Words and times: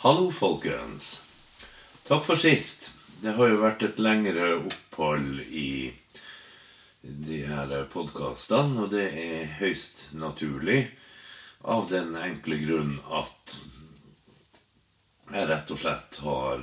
Hallo, 0.00 0.30
folkens. 0.30 1.22
Takk 2.06 2.24
for 2.24 2.38
sist. 2.38 2.92
Det 3.18 3.32
har 3.34 3.48
jo 3.50 3.56
vært 3.58 3.80
et 3.82 3.96
lengre 3.98 4.52
opphold 4.60 5.40
i 5.42 5.90
de 7.02 7.38
her 7.48 7.72
podkastene, 7.90 8.84
og 8.84 8.92
det 8.92 9.08
er 9.18 9.56
høyst 9.58 10.12
naturlig. 10.14 10.84
Av 11.66 11.88
den 11.90 12.14
enkle 12.14 12.60
grunn 12.60 12.92
at 13.10 13.56
jeg 15.32 15.48
rett 15.50 15.74
og 15.74 15.82
slett 15.82 16.20
har 16.28 16.62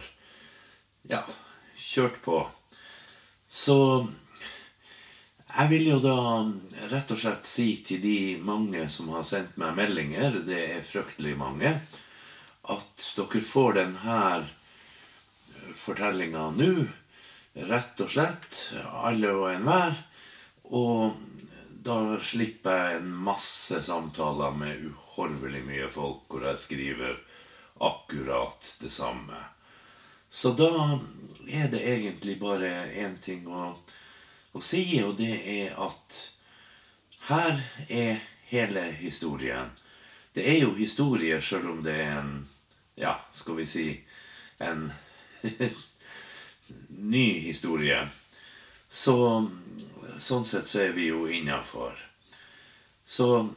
ja, 1.12 1.22
kjørt 1.76 2.24
på. 2.24 2.40
Så 3.52 3.78
jeg 5.58 5.74
vil 5.74 5.92
jo 5.92 6.00
da 6.08 6.16
rett 6.96 7.12
og 7.12 7.20
slett 7.20 7.52
si 7.52 7.68
til 7.84 8.00
de 8.00 8.18
mange 8.40 8.88
som 8.88 9.12
har 9.12 9.28
sendt 9.28 9.60
meg 9.60 9.76
meldinger, 9.84 10.40
det 10.48 10.64
er 10.78 10.90
fryktelig 10.94 11.36
mange, 11.44 11.76
at 12.72 13.08
dere 13.18 13.42
får 13.46 13.74
denne 13.80 14.20
fortellinga 15.76 16.50
nå. 16.58 16.74
Rett 17.70 18.02
og 18.04 18.12
slett. 18.12 18.62
Alle 19.06 19.32
og 19.36 19.48
enhver. 19.54 19.96
Og 20.76 21.16
da 21.86 22.18
slipper 22.20 22.80
jeg 22.80 23.00
en 23.00 23.12
masse 23.28 23.82
samtaler 23.86 24.56
med 24.58 24.88
uhorvelig 24.90 25.62
mye 25.68 25.90
folk 25.92 26.26
hvor 26.32 26.48
jeg 26.50 26.64
skriver 26.64 27.20
akkurat 27.86 28.72
det 28.82 28.90
samme. 28.90 29.38
Så 30.30 30.52
da 30.58 31.00
er 31.48 31.70
det 31.72 31.84
egentlig 31.86 32.40
bare 32.42 32.72
én 32.98 33.20
ting 33.22 33.46
å, 33.48 33.76
å 34.52 34.64
si, 34.64 34.84
og 35.06 35.16
det 35.20 35.38
er 35.52 35.78
at 35.80 36.18
her 37.30 37.62
er 37.88 38.20
hele 38.50 38.90
historien. 39.00 39.70
Det 40.36 40.44
er 40.50 40.60
jo 40.66 40.74
historie 40.76 41.38
sjøl 41.42 41.70
om 41.72 41.84
det 41.86 41.96
er 42.02 42.18
en 42.20 42.34
Ja, 42.96 43.20
skal 43.32 43.56
vi 43.56 43.66
si 43.66 44.04
en 44.58 44.92
ny 46.88 47.40
historie. 47.40 48.08
Så 48.90 49.16
sånn 50.20 50.46
sett 50.48 50.70
så 50.72 50.86
er 50.86 50.94
vi 50.96 51.10
jo 51.10 51.26
innafor. 51.28 51.98
Så 53.04 53.50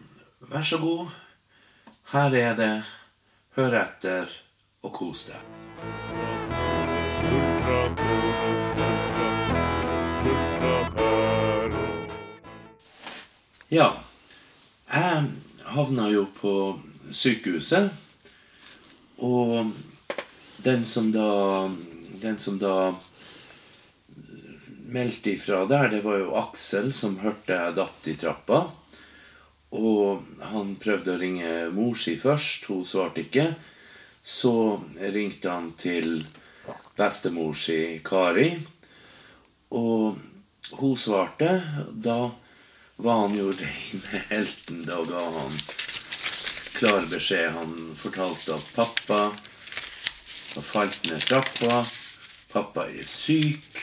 vær 0.50 0.67
så 0.67 0.80
god. 0.83 1.14
Her 2.11 2.34
er 2.34 2.58
det. 2.58 2.75
Hør 3.55 3.78
etter 3.78 4.34
og 4.83 4.92
kos 4.98 5.28
deg. 5.30 5.47
Ja. 13.70 13.89
Jeg 14.89 15.25
havna 15.69 16.11
jo 16.11 16.27
på 16.41 16.52
sykehuset. 17.12 18.08
Og 19.19 19.72
den 20.64 20.84
som 20.86 21.12
da 21.12 21.70
Den 22.19 22.38
som 22.38 22.58
da 22.58 22.94
meldte 24.88 25.30
ifra 25.36 25.66
der, 25.69 25.91
det 25.92 26.00
var 26.02 26.16
jo 26.19 26.34
Aksel 26.41 26.88
som 26.97 27.19
hørte 27.20 27.55
jeg 27.55 27.74
datt 27.77 28.08
i 28.08 28.14
trappa. 28.19 28.62
Og 29.77 30.24
han 30.48 30.72
prøvde 30.80 31.12
å 31.12 31.20
ringe 31.20 31.69
mor 31.77 31.94
si 32.00 32.16
først. 32.19 32.70
Hun 32.72 32.86
svarte 32.89 33.22
ikke. 33.27 33.50
Så 34.24 34.80
ringte 35.12 35.52
han 35.52 35.74
til 35.78 36.24
bestemor 36.98 37.52
si 37.55 38.00
Kari. 38.05 38.48
Og 39.77 40.16
hun 40.80 40.96
svarte. 40.96 41.52
Da 41.92 42.30
var 42.96 43.22
han 43.27 43.36
jo 43.36 43.52
reine 43.52 44.24
helten. 44.33 44.83
Da 44.89 45.05
ga 45.05 45.22
han 45.36 45.61
klar 46.77 47.06
beskjed. 47.11 47.50
Han 47.56 47.94
fortalte 47.97 48.55
at 48.55 48.74
pappa 48.74 49.20
har 50.55 50.62
falt 50.62 51.11
ned 51.11 51.20
trappa. 51.20 51.86
Pappa 52.52 52.88
er 52.88 53.06
syk. 53.06 53.78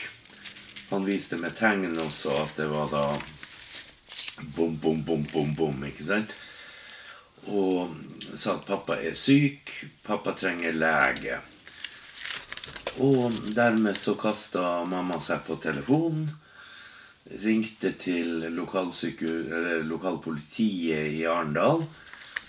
Han 0.90 1.06
viste 1.06 1.36
med 1.40 1.56
tegn 1.56 1.98
også 1.98 2.36
at 2.42 2.56
det 2.60 2.68
var 2.70 2.90
da 2.92 3.06
bom, 4.56 4.76
bom, 4.78 5.02
bom, 5.04 5.24
bom, 5.32 5.54
bom, 5.56 5.84
ikke 5.88 6.04
sant? 6.06 6.36
Og 7.46 7.90
sa 8.34 8.56
at 8.56 8.66
pappa 8.66 8.96
er 9.02 9.14
syk, 9.18 9.70
pappa 10.06 10.32
trenger 10.36 10.72
lege. 10.76 11.40
Og 13.02 13.32
dermed 13.54 13.96
så 13.98 14.14
kasta 14.18 14.84
mamma 14.88 15.20
seg 15.20 15.40
på 15.46 15.56
telefonen. 15.62 16.30
Ringte 17.42 17.92
til 17.98 18.28
lokalpolitiet 18.54 21.12
i 21.18 21.24
Arendal. 21.26 21.82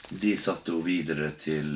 De 0.09 0.37
satte 0.39 0.71
henne 0.71 0.85
videre 0.85 1.31
til 1.35 1.71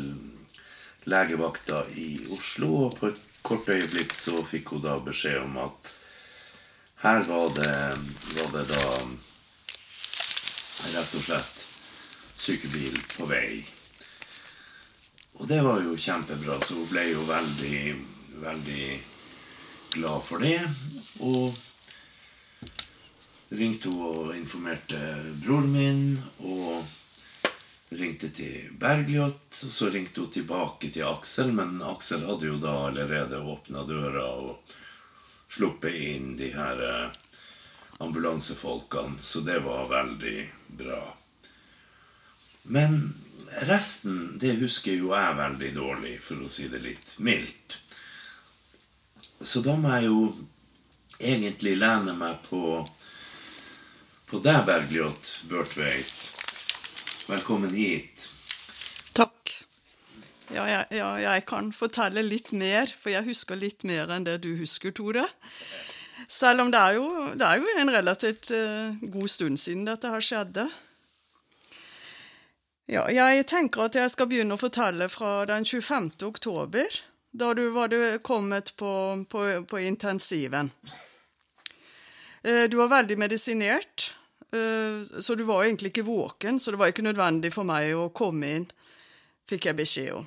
legevakta 1.12 1.84
i 1.98 2.22
Oslo, 2.32 2.86
og 2.86 2.96
på 3.00 3.10
et 3.12 3.20
kort 3.44 3.70
øyeblikk 3.74 4.14
så 4.16 4.44
fikk 4.46 4.76
hun 4.76 4.86
da 4.86 5.00
beskjed 5.04 5.42
om 5.42 5.58
at 5.66 5.92
her 7.02 7.24
var 7.26 7.50
det, 7.58 7.74
var 8.38 8.52
det 8.54 8.66
da 8.70 8.86
rett 10.94 11.16
og 11.18 11.24
slett 11.26 11.64
sykebil 12.42 12.98
på 13.18 13.26
vei. 13.30 13.64
Og 15.42 15.48
det 15.50 15.62
var 15.66 15.82
jo 15.82 15.98
kjempebra, 15.98 16.60
så 16.62 16.78
hun 16.78 16.90
ble 16.92 17.08
jo 17.10 17.26
veldig, 17.26 17.82
veldig 18.44 18.88
glad 19.98 20.26
for 20.28 20.46
det. 20.46 20.62
Og 21.26 21.58
ringte 23.58 23.90
hun 23.90 24.06
og 24.06 24.36
informerte 24.38 25.02
broren 25.42 25.72
min, 25.74 26.04
og 26.46 26.86
ringte 27.92 28.30
til 28.30 28.70
Bergljot. 28.80 29.64
Og 29.66 29.74
så 29.74 29.90
ringte 29.90 30.24
hun 30.24 30.32
tilbake 30.32 30.92
til 30.92 31.08
Aksel, 31.10 31.52
men 31.56 31.82
Aksel 31.86 32.26
hadde 32.28 32.48
jo 32.48 32.60
da 32.62 32.76
allerede 32.88 33.42
åpna 33.42 33.84
døra 33.88 34.28
og 34.42 34.76
sluppet 35.52 35.96
inn 35.96 36.36
de 36.40 36.52
her 36.56 36.84
eh, 36.88 37.18
ambulansefolkene, 38.02 39.20
så 39.22 39.44
det 39.46 39.60
var 39.66 39.90
veldig 39.92 40.38
bra. 40.80 41.02
Men 42.64 43.14
resten, 43.68 44.38
det 44.40 44.56
husker 44.62 44.96
jo 44.96 45.12
jeg 45.12 45.38
veldig 45.38 45.74
dårlig, 45.76 46.16
for 46.24 46.46
å 46.46 46.50
si 46.50 46.70
det 46.72 46.82
litt 46.86 47.18
mildt. 47.20 47.78
Så 49.42 49.62
da 49.66 49.76
må 49.76 49.92
jeg 49.98 50.08
jo 50.08 50.24
egentlig 51.20 51.76
lene 51.78 52.16
meg 52.18 52.40
på 52.48 52.82
på 54.32 54.40
deg, 54.40 54.62
Bergljot 54.64 55.30
Børtveit. 55.52 56.41
Velkommen 57.32 57.74
hit. 57.74 58.30
Takk. 59.14 59.52
Ja, 60.52 60.66
ja, 60.68 60.82
ja, 60.92 61.12
jeg 61.20 61.46
kan 61.48 61.70
fortelle 61.72 62.26
litt 62.28 62.50
mer, 62.52 62.92
for 63.00 63.14
jeg 63.14 63.24
husker 63.30 63.56
litt 63.56 63.86
mer 63.88 64.12
enn 64.12 64.26
det 64.28 64.42
du 64.44 64.50
husker, 64.60 64.92
Tore. 64.92 65.24
Selv 66.28 66.66
om 66.66 66.74
det 66.74 66.82
er 66.82 66.98
jo, 67.00 67.08
det 67.40 67.48
er 67.48 67.62
jo 67.62 67.78
en 67.80 67.94
relativt 67.96 68.52
uh, 68.52 69.00
god 69.16 69.32
stund 69.32 69.62
siden 69.64 69.88
dette 69.88 70.12
her 70.12 70.28
skjedde. 70.28 70.68
Ja, 72.92 73.08
jeg 73.08 73.48
tenker 73.48 73.88
at 73.88 73.96
jeg 73.96 74.12
skal 74.12 74.28
begynne 74.28 74.60
å 74.60 74.60
fortelle 74.60 75.08
fra 75.08 75.46
den 75.48 75.64
25. 75.64 76.12
oktober, 76.28 77.00
da 77.32 77.54
du 77.56 77.70
var 77.72 77.96
kommet 78.28 78.76
på, 78.76 78.92
på, 79.32 79.48
på 79.64 79.86
intensiven. 79.88 80.74
Eh, 82.44 82.68
Du 82.68 82.82
var 82.84 82.92
veldig 83.00 83.16
medisinert, 83.24 84.12
så 84.52 85.36
du 85.38 85.44
var 85.48 85.64
egentlig 85.64 85.94
ikke 85.94 86.04
våken, 86.08 86.60
så 86.60 86.72
det 86.74 86.80
var 86.82 86.92
ikke 86.92 87.06
nødvendig 87.06 87.54
for 87.56 87.64
meg 87.68 87.94
å 87.96 88.10
komme 88.16 88.50
inn, 88.58 88.66
fikk 89.48 89.70
jeg 89.70 89.78
beskjed 89.80 90.14
om. 90.18 90.26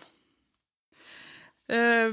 Eh, 1.69 2.13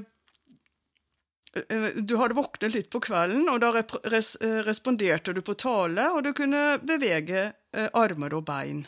eh, 1.70 1.90
Du 2.04 2.16
hadde 2.18 2.36
våknet 2.38 2.74
litt 2.76 2.90
på 2.92 3.02
kvelden, 3.04 3.48
og 3.52 3.60
da 3.64 3.72
eh, 3.80 4.62
responderte 4.68 5.34
du 5.34 5.42
på 5.42 5.56
tale, 5.56 6.10
og 6.16 6.24
du 6.24 6.34
kunne 6.34 6.80
bevege 6.84 7.52
eh, 7.74 7.90
armer 7.94 8.34
og 8.38 8.46
bein. 8.48 8.86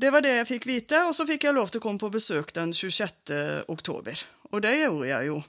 Det 0.00 0.10
var 0.14 0.22
det 0.24 0.36
jeg 0.38 0.48
fikk 0.48 0.66
vite, 0.66 1.02
og 1.04 1.14
så 1.14 1.26
fikk 1.28 1.44
jeg 1.44 1.54
lov 1.56 1.70
til 1.70 1.80
å 1.82 1.84
komme 1.84 2.00
på 2.00 2.12
besøk 2.12 2.54
den 2.56 2.72
26. 2.72 3.66
oktober. 3.68 4.22
Og 4.54 4.62
det 4.64 4.78
gjorde 4.78 5.10
jeg 5.10 5.26
jo. 5.32 5.42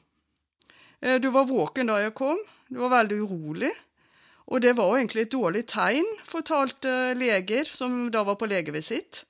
Eh, 1.02 1.20
Du 1.22 1.30
var 1.32 1.48
våken 1.50 1.88
da 1.88 2.02
jeg 2.02 2.14
kom, 2.18 2.42
du 2.70 2.82
var 2.82 2.98
veldig 3.02 3.22
urolig. 3.26 3.72
Og 4.52 4.60
det 4.64 4.76
var 4.76 4.98
egentlig 4.98 5.26
et 5.26 5.34
dårlig 5.34 5.64
tegn, 5.72 6.08
fortalte 6.28 7.14
leger 7.16 7.70
som 7.72 8.10
da 8.12 8.26
var 8.28 8.36
på 8.40 8.50
legevisitt. 8.52 9.24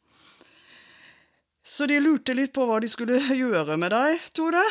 Så 1.62 1.86
de 1.86 2.00
lurte 2.02 2.34
litt 2.34 2.54
på 2.56 2.66
hva 2.66 2.80
de 2.82 2.90
skulle 2.90 3.20
gjøre 3.44 3.78
med 3.78 3.94
deg, 3.94 4.26
Tore. 4.34 4.66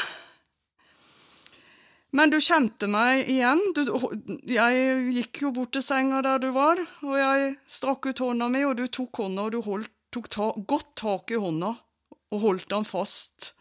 Men 2.11 2.33
du 2.33 2.41
kjente 2.43 2.89
meg 2.91 3.29
igjen. 3.31 3.61
Du, 3.77 3.85
jeg 4.51 4.97
gikk 5.15 5.45
jo 5.45 5.53
bort 5.55 5.71
til 5.77 5.85
senga 5.87 6.25
der 6.27 6.43
du 6.43 6.49
var, 6.57 6.83
og 7.07 7.15
jeg 7.15 7.55
strakk 7.71 8.11
ut 8.11 8.25
hånda 8.25 8.51
mi, 8.51 8.65
og 8.67 8.75
du 8.81 8.89
tok 8.91 9.23
hånda, 9.23 9.47
og 9.47 9.55
du 9.55 9.61
holdt, 9.63 9.93
tok 10.11 10.27
ta, 10.27 10.51
godt 10.67 10.91
tak 10.99 11.31
i 11.31 11.39
hånda 11.39 11.77
og 12.35 12.43
holdt 12.43 12.67
den 12.73 12.87
fast. 12.87 13.53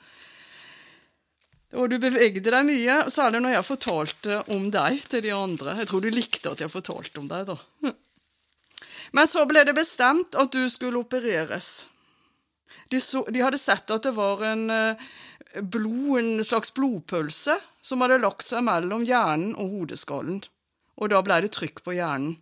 Og 1.78 1.90
du 1.92 2.00
bevegde 2.02 2.50
deg 2.50 2.66
mye, 2.66 2.96
særlig 3.14 3.44
når 3.44 3.54
jeg 3.54 3.68
fortalte 3.68 4.40
om 4.56 4.70
deg 4.74 5.04
til 5.12 5.22
de 5.28 5.34
andre. 5.36 5.76
Jeg 5.78 5.90
tror 5.92 6.02
du 6.02 6.10
likte 6.10 6.54
at 6.56 6.64
jeg 6.64 6.74
fortalte 6.74 7.22
om 7.22 7.28
deg, 7.30 7.52
da. 7.52 7.94
Men 9.14 9.30
så 9.30 9.46
ble 9.50 9.64
det 9.66 9.76
bestemt 9.78 10.38
at 10.38 10.54
du 10.54 10.64
skulle 10.70 11.02
opereres. 11.02 11.88
De, 12.90 12.98
så, 13.02 13.22
de 13.30 13.42
hadde 13.46 13.62
sett 13.62 13.90
at 13.94 14.06
det 14.06 14.16
var 14.18 14.42
en, 14.50 14.66
eh, 14.74 15.10
blod, 15.62 16.18
en 16.20 16.46
slags 16.46 16.74
blodpølse 16.74 17.60
som 17.86 18.02
hadde 18.02 18.22
lagt 18.24 18.48
seg 18.50 18.66
mellom 18.66 19.06
hjernen 19.06 19.54
og 19.54 19.76
hodeskallen. 19.76 20.42
Og 20.98 21.14
da 21.14 21.22
ble 21.26 21.42
det 21.46 21.54
trykk 21.58 21.84
på 21.86 21.96
hjernen. 21.98 22.38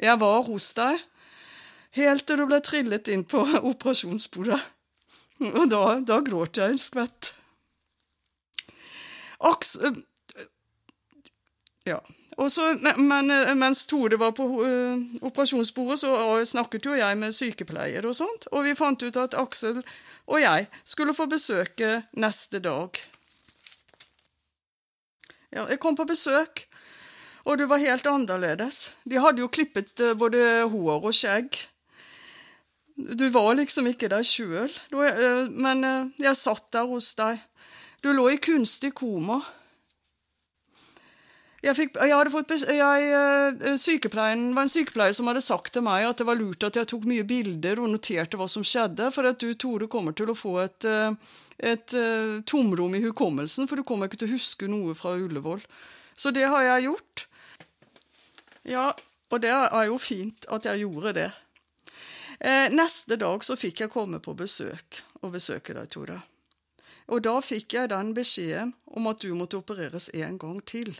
Jeg 0.00 0.20
var 0.20 0.44
hos 0.46 0.70
deg 0.76 1.00
helt 1.96 2.24
til 2.28 2.40
du 2.40 2.46
ble 2.48 2.60
trillet 2.64 3.08
inn 3.12 3.24
på 3.28 3.42
operasjonsbordet. 3.72 4.60
Og 5.50 5.64
da, 5.72 5.84
da 6.04 6.20
gråt 6.24 6.60
jeg 6.60 6.76
en 6.76 6.80
skvett. 6.80 7.34
Aks... 9.40 9.76
Ja. 11.88 11.98
Og 12.36 12.50
så, 12.52 12.74
men 13.00 13.32
mens 13.58 13.86
Tode 13.88 14.18
var 14.20 14.34
på 14.36 14.44
uh, 14.60 15.00
operasjonsbordet, 15.26 15.98
så 16.02 16.12
snakket 16.46 16.86
jo 16.86 16.94
jeg 16.96 17.18
med 17.18 17.34
sykepleier 17.34 18.06
og 18.06 18.14
sånt, 18.16 18.46
og 18.52 18.64
vi 18.68 18.76
fant 18.78 19.02
ut 19.02 19.18
at 19.20 19.36
Aksel 19.40 19.80
og 20.30 20.38
jeg 20.38 20.68
skulle 20.86 21.14
få 21.16 21.26
besøke 21.30 22.02
neste 22.22 22.60
dag. 22.62 22.98
Ja, 25.50 25.66
jeg 25.66 25.80
kom 25.82 25.96
på 25.98 26.06
besøk, 26.06 26.66
og 27.42 27.58
det 27.58 27.66
var 27.70 27.82
helt 27.82 28.06
annerledes. 28.06 28.92
De 29.02 29.18
hadde 29.18 29.42
jo 29.42 29.50
klippet 29.50 29.98
både 30.18 30.68
hår 30.70 31.08
og 31.10 31.14
skjegg. 31.16 31.58
Du 32.94 33.26
var 33.34 33.56
liksom 33.58 33.88
ikke 33.90 34.10
der 34.12 34.22
sjøl, 34.26 34.70
men 35.50 35.82
jeg 36.20 36.38
satt 36.38 36.68
der 36.76 36.86
hos 36.86 37.14
deg. 37.18 37.40
Du 38.00 38.12
lå 38.12 38.30
i 38.32 38.38
kunstig 38.40 38.94
koma. 38.96 39.40
Jeg 41.60 41.76
fikk, 41.76 41.98
jeg 42.08 42.30
fått, 42.32 42.52
jeg, 42.72 43.74
sykepleien 43.76 44.46
var 44.56 44.64
en 44.64 44.72
sykepleier 44.72 45.12
som 45.12 45.28
hadde 45.28 45.42
sagt 45.44 45.74
til 45.74 45.84
meg 45.84 46.06
at 46.08 46.22
det 46.22 46.24
var 46.24 46.38
lurt 46.38 46.64
at 46.64 46.78
jeg 46.80 46.88
tok 46.88 47.04
mye 47.04 47.26
bilder 47.28 47.82
og 47.82 47.90
noterte 47.92 48.40
hva 48.40 48.46
som 48.48 48.64
skjedde, 48.64 49.10
for 49.12 49.28
at 49.28 49.42
du, 49.44 49.52
Tore, 49.60 49.90
kommer 49.92 50.16
til 50.16 50.32
å 50.32 50.38
få 50.38 50.54
et, 50.62 50.88
et, 50.88 51.92
et 51.92 52.46
tomrom 52.48 52.96
i 52.96 53.02
hukommelsen, 53.04 53.68
for 53.68 53.76
du 53.76 53.84
kommer 53.84 54.08
ikke 54.08 54.22
til 54.22 54.32
å 54.32 54.38
huske 54.38 54.70
noe 54.72 54.96
fra 54.96 55.12
Ullevål. 55.20 55.60
Så 56.16 56.32
det 56.32 56.48
har 56.48 56.64
jeg 56.64 56.88
gjort. 56.88 57.26
Ja, 58.72 58.88
og 59.28 59.44
det 59.44 59.52
er 59.52 59.86
jo 59.92 60.00
fint 60.00 60.48
at 60.48 60.64
jeg 60.64 60.86
gjorde 60.86 61.12
det. 61.20 61.28
Eh, 62.40 62.72
neste 62.72 63.20
dag 63.20 63.44
så 63.44 63.60
fikk 63.60 63.84
jeg 63.84 63.92
komme 63.92 64.24
på 64.24 64.32
besøk 64.32 65.02
og 65.20 65.36
besøke 65.36 65.76
deg, 65.76 65.92
Tore. 65.92 66.22
Og 67.10 67.22
da 67.26 67.36
fikk 67.42 67.74
jeg 67.74 67.90
den 67.90 68.12
beskjeden 68.14 68.74
om 68.94 69.08
at 69.10 69.22
du 69.22 69.32
måtte 69.34 69.58
opereres 69.58 70.10
en 70.14 70.38
gang 70.38 70.60
til. 70.66 70.92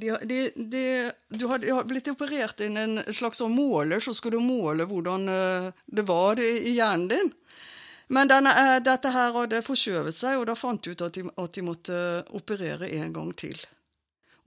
De, 0.00 0.14
de, 0.24 0.38
de, 0.56 0.84
du 1.28 1.44
hadde 1.50 1.82
blitt 1.84 2.08
operert 2.08 2.62
inn 2.64 2.78
en 2.80 3.00
slags 3.12 3.42
sånn 3.42 3.52
måler 3.52 4.00
som 4.00 4.16
skulle 4.16 4.40
måle 4.40 4.86
hvordan 4.88 5.28
det 5.28 6.04
var 6.08 6.40
i 6.40 6.72
hjernen 6.72 7.10
din. 7.10 7.28
Men 8.10 8.30
denne, 8.30 8.52
dette 8.82 9.12
her 9.14 9.36
hadde 9.36 9.60
forskjøvet 9.62 10.16
seg, 10.16 10.40
og 10.40 10.48
da 10.48 10.56
fant 10.58 10.82
de 10.82 10.94
ut 10.94 11.04
at 11.06 11.14
de, 11.14 11.26
at 11.30 11.52
de 11.54 11.62
måtte 11.62 11.98
operere 12.34 12.88
en 12.96 13.12
gang 13.14 13.30
til. 13.38 13.60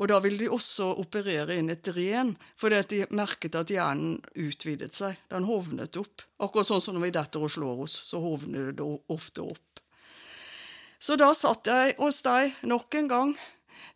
Og 0.02 0.10
da 0.10 0.18
ville 0.24 0.42
de 0.42 0.50
også 0.52 0.90
operere 1.00 1.56
inn 1.56 1.72
et 1.72 1.86
dren, 1.86 2.34
fordi 2.60 2.82
de 2.92 3.02
merket 3.16 3.56
at 3.56 3.72
hjernen 3.72 4.18
utvidet 4.36 4.92
seg. 4.98 5.16
Den 5.32 5.48
hovnet 5.48 5.96
opp. 6.02 6.26
Akkurat 6.44 6.68
sånn 6.68 6.84
som 6.84 6.98
når 6.98 7.06
vi 7.06 7.14
detter 7.16 7.46
og 7.46 7.54
slår 7.54 7.86
oss, 7.86 8.00
så 8.10 8.20
hovner 8.24 8.74
det 8.76 8.88
ofte 9.14 9.46
opp. 9.46 9.73
Så 11.04 11.18
da 11.20 11.34
satt 11.36 11.68
jeg 11.68 11.98
hos 12.00 12.22
deg 12.24 12.54
nok 12.64 12.96
en 12.96 13.10
gang 13.12 13.32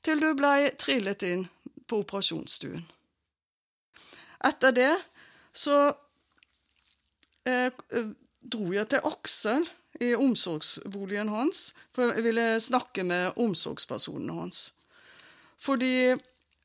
til 0.04 0.20
du 0.20 0.34
blei 0.36 0.68
trillet 0.76 1.24
inn 1.24 1.46
på 1.88 2.02
operasjonsstuen. 2.04 2.84
Etter 4.48 4.76
det 4.76 4.92
så 5.56 5.78
eh, 7.48 7.72
dro 8.44 8.74
jeg 8.76 8.90
til 8.92 9.08
Aksel 9.08 9.64
i 10.04 10.12
omsorgsboligen 10.20 11.32
hans, 11.32 11.72
for 11.96 12.12
jeg 12.12 12.26
ville 12.28 12.50
snakke 12.62 13.08
med 13.08 13.40
omsorgspersonene 13.40 14.36
hans. 14.36 14.60
Fordi 15.64 16.14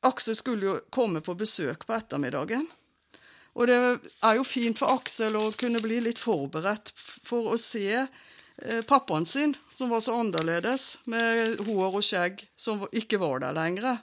Aksel 0.05 0.35
skulle 0.37 0.67
jo 0.67 0.75
komme 0.93 1.23
på 1.23 1.37
besøk 1.39 1.87
på 1.87 1.95
ettermiddagen. 1.95 2.67
Og 3.55 3.69
det 3.69 3.79
er 3.79 4.35
jo 4.37 4.45
fint 4.45 4.77
for 4.77 4.99
Aksel 4.99 5.39
å 5.39 5.53
kunne 5.57 5.81
bli 5.81 6.01
litt 6.03 6.19
forberedt 6.21 6.91
for 6.99 7.53
å 7.53 7.57
se 7.61 8.03
pappaen 8.87 9.25
sin, 9.25 9.55
som 9.73 9.89
var 9.89 10.03
så 10.03 10.15
annerledes, 10.21 10.97
med 11.09 11.59
hår 11.65 11.97
og 11.99 12.03
skjegg, 12.05 12.43
som 12.55 12.83
ikke 12.93 13.19
var 13.21 13.41
der 13.43 13.55
lenger. 13.57 14.01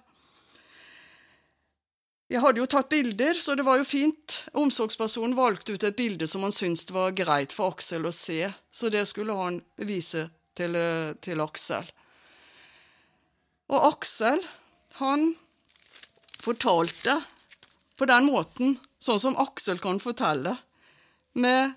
Jeg 2.30 2.44
hadde 2.44 2.62
jo 2.62 2.68
tatt 2.70 2.90
bilder, 2.92 3.34
så 3.34 3.56
det 3.58 3.64
var 3.66 3.80
jo 3.80 3.86
fint. 3.86 4.36
Omsorgspersonen 4.54 5.34
valgte 5.34 5.74
ut 5.74 5.86
et 5.86 5.96
bilde 5.98 6.28
som 6.30 6.44
han 6.46 6.54
syntes 6.54 6.86
det 6.86 6.94
var 6.94 7.16
greit 7.18 7.54
for 7.54 7.74
Aksel 7.74 8.06
å 8.06 8.12
se, 8.14 8.44
så 8.70 8.90
det 8.92 9.02
skulle 9.10 9.34
han 9.34 9.58
vise 9.82 10.28
til, 10.54 10.78
til 11.18 11.42
Aksel. 11.42 11.90
Og 13.70 13.88
Aksel, 13.88 14.44
han 15.02 15.32
fortalte 16.40 17.18
på 17.98 18.06
den 18.06 18.30
måten, 18.30 18.78
sånn 19.02 19.20
som 19.22 19.38
Aksel 19.42 19.82
kan 19.82 19.98
fortelle, 20.02 20.54
med, 21.34 21.74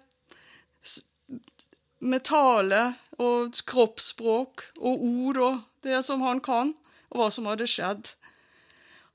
med 2.03 2.25
tale 2.27 2.81
og 3.21 3.55
kroppsspråk 3.69 4.67
og 4.81 5.03
ord 5.07 5.39
og 5.44 5.59
det 5.85 6.01
som 6.05 6.23
han 6.25 6.41
kan, 6.44 6.73
og 7.13 7.19
hva 7.19 7.29
som 7.31 7.47
hadde 7.47 7.67
skjedd. 7.69 8.13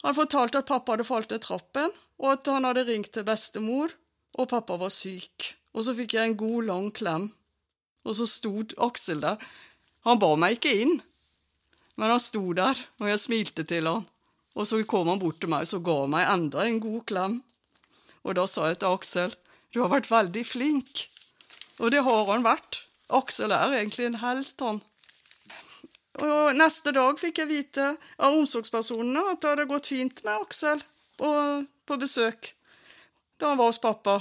Han 0.05 0.17
fortalte 0.17 0.63
at 0.63 0.69
pappa 0.69 0.95
hadde 0.95 1.09
falt 1.09 1.33
ned 1.33 1.43
trappen, 1.45 1.91
og 2.19 2.35
at 2.35 2.51
han 2.51 2.67
hadde 2.67 2.87
ringt 2.89 3.13
til 3.15 3.27
bestemor, 3.27 3.95
og 4.39 4.51
pappa 4.51 4.79
var 4.79 4.93
syk. 4.95 5.55
Og 5.75 5.85
så 5.87 5.95
fikk 5.99 6.15
jeg 6.17 6.31
en 6.31 6.39
god, 6.39 6.69
lang 6.69 6.93
klem. 6.95 7.29
Og 8.07 8.17
så 8.19 8.27
sto 8.31 8.63
Aksel 8.85 9.23
der. 9.25 9.41
Han 10.07 10.21
ba 10.23 10.31
meg 10.39 10.59
ikke 10.59 10.77
inn, 10.85 10.95
men 11.99 12.13
han 12.15 12.23
sto 12.23 12.45
der, 12.57 12.79
og 13.03 13.11
jeg 13.11 13.21
smilte 13.21 13.67
til 13.67 13.91
han. 13.91 14.07
Og 14.59 14.67
så 14.67 14.81
kom 14.91 15.11
han 15.11 15.21
bort 15.23 15.41
til 15.43 15.51
meg 15.51 15.69
og 15.75 15.85
ga 15.87 15.99
meg 16.11 16.31
enda 16.31 16.65
en 16.65 16.81
god 16.83 17.05
klem. 17.11 17.37
Og 18.27 18.35
da 18.39 18.47
sa 18.51 18.69
jeg 18.71 18.81
til 18.81 18.95
Aksel, 18.95 19.35
du 19.75 19.83
har 19.83 19.93
vært 19.93 20.11
veldig 20.11 20.45
flink. 20.47 21.07
Og 21.79 21.93
det 21.95 22.03
har 22.07 22.31
han 22.33 22.47
vært. 22.47 22.83
Aksel 23.15 23.55
er 23.55 23.79
egentlig 23.79 24.09
en 24.09 24.21
helt, 24.23 24.55
han. 24.61 24.81
Og 26.19 26.57
neste 26.59 26.93
dag 26.95 27.19
fikk 27.21 27.43
jeg 27.43 27.51
vite 27.51 27.93
av 28.19 28.35
omsorgspersonene 28.35 29.23
at 29.33 29.43
det 29.43 29.53
hadde 29.53 29.69
gått 29.71 29.91
fint 29.93 30.25
med 30.27 30.43
Aksel 30.43 30.83
på, 31.21 31.31
på 31.87 32.01
besøk 32.01 32.55
da 33.39 33.53
han 33.53 33.61
var 33.61 33.71
hos 33.71 33.79
pappa. 33.79 34.17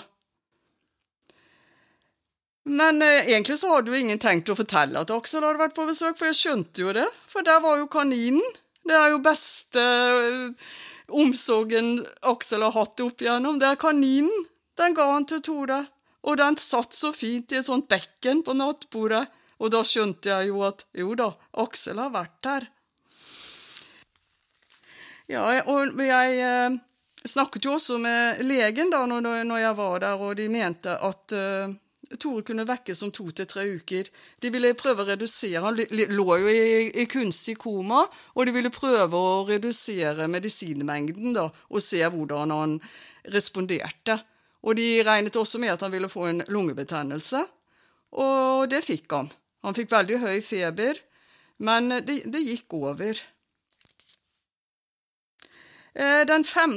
Men 2.68 3.02
eh, 3.02 3.32
egentlig 3.32 3.58
så 3.58 3.72
hadde 3.72 3.90
jo 3.90 3.98
ingen 3.98 4.20
tenkt 4.22 4.52
å 4.52 4.58
fortelle 4.60 5.02
at 5.02 5.12
Aksel 5.16 5.46
hadde 5.46 5.62
vært 5.62 5.74
på 5.78 5.88
besøk, 5.88 6.18
for 6.20 6.30
jeg 6.30 6.38
skjønte 6.38 6.84
jo 6.84 6.94
det. 6.94 7.08
For 7.32 7.46
der 7.48 7.64
var 7.64 7.80
jo 7.80 7.88
kaninen. 7.90 8.44
Det 8.88 8.96
er 8.96 9.14
jo 9.14 9.24
beste 9.24 9.82
eh, 9.82 10.68
omsorgen 11.08 12.04
Aksel 12.28 12.66
har 12.68 12.76
hatt 12.76 13.02
opp 13.02 13.24
igjennom. 13.24 13.58
Det 13.58 13.72
er 13.72 13.80
kaninen. 13.82 14.46
Den 14.78 14.94
ga 14.94 15.08
han 15.16 15.26
til 15.26 15.42
Tore. 15.42 15.86
Og 16.28 16.40
den 16.40 16.58
satt 16.60 16.96
så 16.96 17.14
fint 17.16 17.54
i 17.54 17.60
et 17.62 17.68
sånt 17.68 17.88
bekken 17.90 18.44
på 18.44 18.56
nattbordet. 18.58 19.26
Og 19.58 19.72
da 19.74 19.82
skjønte 19.88 20.30
jeg 20.30 20.52
jo 20.52 20.62
at 20.68 20.84
jo 20.98 21.16
da, 21.18 21.32
Aksel 21.64 22.02
har 22.02 22.12
vært 22.14 22.50
her. 22.50 22.68
Ja, 25.28 25.44
og 25.68 25.98
jeg 26.00 26.38
eh, 26.40 26.78
snakket 27.28 27.66
jo 27.68 27.74
også 27.76 27.98
med 28.00 28.44
legen 28.48 28.94
da 28.94 29.04
når, 29.10 29.60
jeg 29.60 29.76
var 29.80 30.00
der, 30.04 30.24
og 30.24 30.38
de 30.40 30.48
mente 30.52 30.94
at 30.94 31.36
uh, 31.36 31.74
Tore 32.16 32.46
kunne 32.48 32.64
vekkes 32.64 33.02
om 33.04 33.12
to 33.12 33.26
til 33.36 33.50
tre 33.50 33.66
uker. 33.82 34.08
De 34.40 34.52
ville 34.54 34.72
prøve 34.80 35.04
å 35.04 35.10
redusere 35.10 35.60
Han 35.66 35.76
lå 35.76 36.28
jo 36.40 36.48
i, 36.48 36.86
i 37.04 37.08
kunstig 37.12 37.58
koma, 37.60 38.06
og 38.36 38.48
de 38.48 38.54
ville 38.56 38.72
prøve 38.72 39.20
å 39.20 39.44
redusere 39.50 40.30
medisinmengden 40.32 41.36
da, 41.36 41.50
og 41.52 41.84
se 41.84 42.00
hvordan 42.08 42.56
han 42.56 42.80
responderte. 43.36 44.22
Og 44.68 44.76
de 44.76 44.88
regnet 45.08 45.40
også 45.40 45.62
med 45.64 45.72
at 45.72 45.84
han 45.86 45.94
ville 45.94 46.12
få 46.12 46.28
en 46.28 46.44
lungebetennelse, 46.52 47.46
og 48.20 48.68
det 48.72 48.84
fikk 48.84 49.12
han. 49.16 49.30
Han 49.64 49.76
fikk 49.76 49.92
veldig 49.92 50.20
høy 50.20 50.42
feber, 50.44 51.00
men 51.64 51.90
det, 52.06 52.22
det 52.28 52.44
gikk 52.44 52.76
over. 52.78 53.22
Eh, 55.96 56.24
den 56.30 56.44
5. 56.46 56.76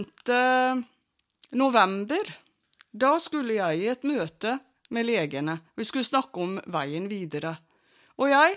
november, 1.58 2.30
da 2.90 3.16
skulle 3.22 3.58
jeg 3.58 3.82
i 3.82 3.90
et 3.92 4.06
møte 4.06 4.56
med 4.90 5.06
legene. 5.06 5.58
Vi 5.76 5.86
skulle 5.86 6.06
snakke 6.06 6.42
om 6.42 6.56
veien 6.70 7.10
videre. 7.10 7.56
Og 8.18 8.30
jeg 8.30 8.56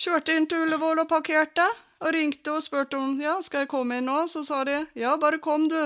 kjørte 0.00 0.36
inn 0.36 0.46
til 0.50 0.64
Ullevål 0.64 1.04
og 1.04 1.10
parkerte, 1.10 1.66
og 2.04 2.12
ringte 2.12 2.52
og 2.52 2.62
spurte 2.64 2.98
om 3.00 3.16
ja, 3.22 3.38
skal 3.40 3.64
jeg 3.64 3.72
komme 3.72 3.98
inn 3.98 4.08
nå. 4.10 4.24
Så 4.28 4.44
sa 4.44 4.60
de 4.68 4.82
ja, 4.98 5.14
bare 5.20 5.40
kom 5.42 5.68
du, 5.72 5.78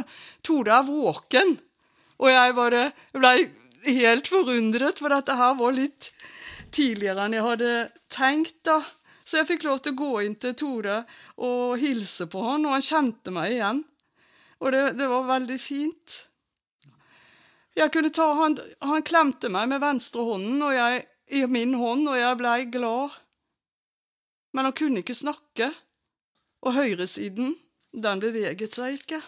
Tore 0.43 0.81
er 0.81 0.87
våken. 0.87 1.57
Og 2.19 2.31
jeg 2.33 2.55
bare 2.57 2.85
blei 3.15 3.49
helt 3.87 4.29
forundret, 4.29 4.99
for 4.99 5.15
dette 5.15 5.37
her 5.39 5.55
var 5.59 5.77
litt 5.77 6.11
tidligere 6.75 7.27
enn 7.27 7.37
jeg 7.39 7.47
hadde 7.47 7.75
tenkt. 8.13 8.63
da. 8.67 8.81
Så 9.25 9.41
jeg 9.41 9.51
fikk 9.51 9.67
lov 9.69 9.83
til 9.85 9.93
å 9.95 10.01
gå 10.01 10.13
inn 10.25 10.39
til 10.41 10.57
Tore 10.57 11.03
og 11.45 11.77
hilse 11.79 12.27
på 12.31 12.43
han, 12.47 12.65
og 12.67 12.75
han 12.79 12.85
kjente 12.85 13.35
meg 13.35 13.55
igjen. 13.55 13.85
Og 14.59 14.73
det, 14.75 14.83
det 14.99 15.07
var 15.11 15.29
veldig 15.29 15.59
fint. 15.63 16.17
Jeg 17.79 17.93
kunne 17.95 18.11
ta, 18.11 18.27
han, 18.41 18.57
han 18.83 19.05
klemte 19.07 19.51
meg 19.53 19.69
med 19.71 19.83
venstre 19.85 20.25
hånden 20.27 20.65
og 20.67 20.75
jeg, 20.75 21.05
i 21.39 21.45
min 21.47 21.77
hånd, 21.77 22.09
og 22.09 22.17
jeg 22.17 22.39
blei 22.41 22.63
glad. 22.73 23.13
men 24.57 24.65
han 24.65 24.73
kunne 24.73 25.03
ikke 25.05 25.15
snakke, 25.15 25.69
og 26.65 26.75
høyresiden, 26.75 27.53
den 27.93 28.21
beveget 28.21 28.75
seg 28.75 28.97
ikke. 28.97 29.21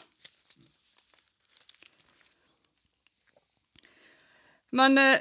Men 4.76 4.98
eh, 4.98 5.20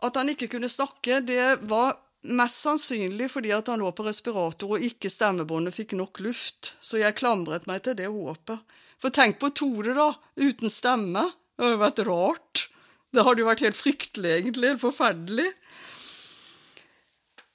at 0.00 0.16
han 0.16 0.32
ikke 0.32 0.48
kunne 0.54 0.70
snakke, 0.70 1.20
det 1.20 1.60
var 1.68 1.98
mest 2.22 2.60
sannsynlig 2.64 3.30
fordi 3.32 3.52
at 3.56 3.68
han 3.72 3.80
lå 3.80 3.90
på 3.96 4.04
respirator 4.04 4.76
og 4.76 4.84
ikke 4.84 5.12
stemmebåndet 5.12 5.76
fikk 5.76 5.94
nok 5.96 6.20
luft, 6.24 6.74
så 6.84 7.00
jeg 7.00 7.16
klamret 7.20 7.68
meg 7.70 7.84
til 7.84 7.96
det 7.96 8.10
håpet. 8.12 8.60
For 9.00 9.12
tenk 9.14 9.38
på 9.40 9.52
Tore, 9.56 9.94
da, 9.96 10.10
uten 10.36 10.72
stemme. 10.72 11.24
Det 11.56 11.64
hadde 11.64 11.80
vært 11.80 12.02
rart. 12.08 12.66
Det 13.10 13.24
hadde 13.24 13.42
jo 13.42 13.48
vært 13.48 13.64
helt 13.64 13.78
fryktelig, 13.78 14.34
egentlig. 14.36 14.74
Helt 14.74 14.82
forferdelig. 14.82 15.48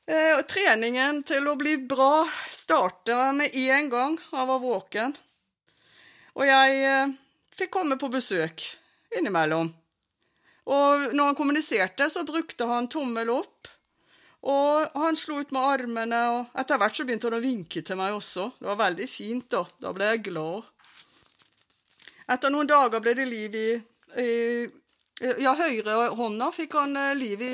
Eh, 0.06 0.42
treningen 0.50 1.22
til 1.26 1.46
å 1.50 1.56
bli 1.58 1.78
bra 1.90 2.26
starta 2.54 3.32
med 3.34 3.54
en 3.54 3.90
gang 3.94 4.18
han 4.32 4.50
var 4.50 4.62
våken. 4.62 5.16
Og 6.36 6.46
jeg 6.50 6.82
eh, 6.90 7.14
fikk 7.58 7.72
komme 7.78 7.98
på 8.02 8.10
besøk 8.14 8.66
innimellom. 9.18 9.72
Og 10.66 11.12
når 11.14 11.32
han 11.32 11.38
kommuniserte, 11.38 12.10
så 12.10 12.26
brukte 12.26 12.66
han 12.70 12.90
tommel 12.90 13.30
opp. 13.34 13.70
Og 14.46 14.98
han 15.02 15.18
slo 15.18 15.40
ut 15.42 15.54
med 15.54 15.62
armene, 15.62 16.22
og 16.36 16.60
etter 16.62 16.78
hvert 16.82 16.98
så 16.98 17.06
begynte 17.06 17.30
han 17.30 17.40
å 17.40 17.44
vinke 17.44 17.82
til 17.86 17.98
meg 17.98 18.14
også. 18.14 18.52
Det 18.60 18.70
var 18.70 18.82
veldig 18.84 19.08
fint, 19.10 19.48
da. 19.54 19.64
Da 19.82 19.94
ble 19.94 20.10
jeg 20.12 20.26
glad. 20.28 20.68
Etter 22.30 22.54
noen 22.54 22.70
dager 22.70 23.02
ble 23.02 23.14
det 23.18 23.26
liv 23.30 23.58
i, 23.58 23.70
i 24.22 24.30
Ja, 25.40 25.54
høyrehånda 25.56 26.50
fikk 26.52 26.74
han 26.76 26.98
eh, 27.00 27.14
liv 27.16 27.42
i 27.46 27.54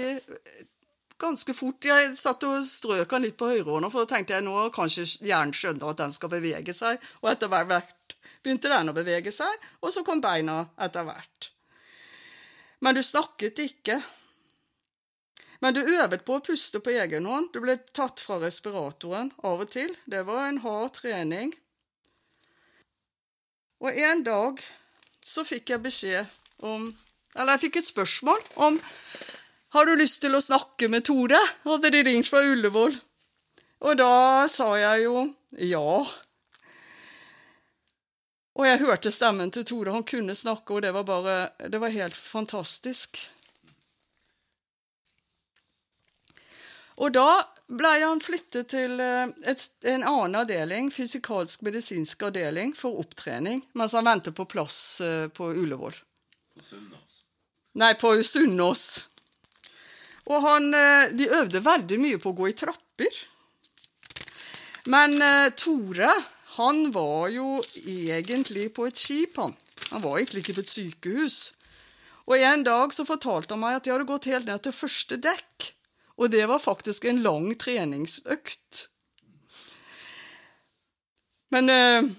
ganske 1.21 1.53
fort. 1.53 1.85
Jeg 1.85 2.15
satt 2.17 2.43
og 2.47 2.63
strøk 2.65 3.11
han 3.13 3.23
litt 3.23 3.37
på 3.39 3.51
høyrehånda, 3.51 3.91
for 3.93 4.03
da 4.03 4.15
tenkte 4.15 4.37
jeg 4.37 4.47
nå 4.47 4.65
kanskje 4.75 5.05
hjernen 5.27 5.53
skjønner 5.55 5.93
at 5.93 6.01
den 6.01 6.15
skal 6.15 6.31
bevege 6.31 6.75
seg. 6.75 6.99
Og 7.21 7.31
etter 7.31 7.51
hvert 7.51 8.15
begynte 8.41 8.71
den 8.71 8.91
å 8.91 8.97
bevege 8.97 9.31
seg, 9.35 9.69
og 9.83 9.93
så 9.93 10.03
kom 10.07 10.23
beina 10.23 10.63
etter 10.81 11.05
hvert. 11.07 11.50
Men 12.81 12.97
du 12.97 13.03
snakket 13.05 13.59
ikke. 13.61 14.01
Men 15.61 15.75
du 15.77 15.81
øvet 15.85 16.23
på 16.25 16.39
å 16.39 16.43
puste 16.43 16.81
på 16.81 16.93
egen 16.97 17.27
hånd. 17.29 17.51
Du 17.53 17.61
ble 17.61 17.77
tatt 17.93 18.21
fra 18.23 18.39
respiratoren 18.41 19.29
av 19.45 19.61
og 19.61 19.69
til. 19.73 19.93
Det 20.09 20.23
var 20.25 20.47
en 20.47 20.61
hard 20.63 20.95
trening. 20.97 21.53
Og 23.81 23.93
en 23.93 24.23
dag 24.25 24.61
så 25.25 25.45
fikk 25.45 25.73
jeg 25.73 25.85
beskjed 25.85 26.65
om 26.65 26.91
Eller 27.31 27.55
jeg 27.55 27.61
fikk 27.61 27.77
et 27.79 27.87
spørsmål 27.87 28.41
om 28.67 28.75
Har 29.73 29.87
du 29.87 29.93
lyst 29.95 30.19
til 30.21 30.35
å 30.35 30.41
snakke 30.43 30.89
med 30.91 31.05
Tore? 31.07 31.39
Hadde 31.63 31.93
de 31.93 32.01
ringt 32.05 32.29
fra 32.29 32.41
Ullevål. 32.43 32.97
Og 33.81 33.97
da 33.97 34.47
sa 34.51 34.73
jeg 34.77 35.05
jo 35.05 35.23
ja. 35.57 36.01
Og 38.59 38.67
jeg 38.67 38.81
hørte 38.81 39.11
stemmen 39.15 39.51
til 39.53 39.63
Tore. 39.67 39.93
Han 39.95 40.07
kunne 40.07 40.35
snakke, 40.35 40.73
og 40.75 40.81
det 40.83 40.91
var 40.93 41.07
bare 41.07 41.69
Det 41.71 41.79
var 41.79 41.93
helt 41.93 42.15
fantastisk. 42.15 43.19
Og 47.01 47.13
da 47.15 47.41
ble 47.71 47.91
han 48.03 48.19
flyttet 48.21 48.71
til 48.73 48.99
eh, 49.01 49.31
et, 49.47 49.63
en 49.89 50.03
annen 50.03 50.35
avdeling, 50.41 50.91
fysikalsk 50.93 51.63
medisinsk 51.65 52.27
avdeling, 52.27 52.75
for 52.77 52.99
opptrening, 53.01 53.63
mens 53.73 53.95
han 53.97 54.05
ventet 54.05 54.35
på 54.37 54.45
plass 54.45 55.01
eh, 55.01 55.27
på 55.33 55.49
Ullevål. 55.63 55.95
På 56.57 56.67
Sunnaas. 56.67 57.21
Nei, 57.81 57.93
på 57.97 58.13
Sunnaas. 58.27 58.85
Og 60.29 60.43
han 60.43 60.69
eh, 60.77 61.15
De 61.17 61.31
øvde 61.39 61.63
veldig 61.65 61.99
mye 62.03 62.21
på 62.21 62.35
å 62.35 62.37
gå 62.37 62.51
i 62.51 62.57
trapper. 62.59 63.21
Men 64.91 65.21
Tore 65.61 66.09
han 66.57 66.91
var 66.91 67.29
jo 67.31 67.61
egentlig 67.87 68.73
på 68.75 68.85
et 68.89 68.99
skip, 68.99 69.37
han. 69.39 69.53
Han 69.91 70.03
var 70.03 70.17
egentlig 70.17 70.43
ikke 70.43 70.57
på 70.57 70.65
et 70.65 70.71
sykehus. 70.71 71.37
Og 72.27 72.35
en 72.37 72.65
dag 72.67 72.91
så 72.95 73.05
fortalte 73.07 73.55
han 73.55 73.63
meg 73.63 73.77
at 73.77 73.85
de 73.85 73.93
hadde 73.93 74.07
gått 74.09 74.27
helt 74.31 74.49
ned 74.49 74.63
til 74.65 74.75
første 74.75 75.17
dekk. 75.23 75.69
Og 76.19 76.33
det 76.33 76.43
var 76.51 76.59
faktisk 76.59 77.07
en 77.07 77.23
lang 77.23 77.47
treningsøkt. 77.59 78.85
Men 81.55 81.71
eh, 81.71 82.11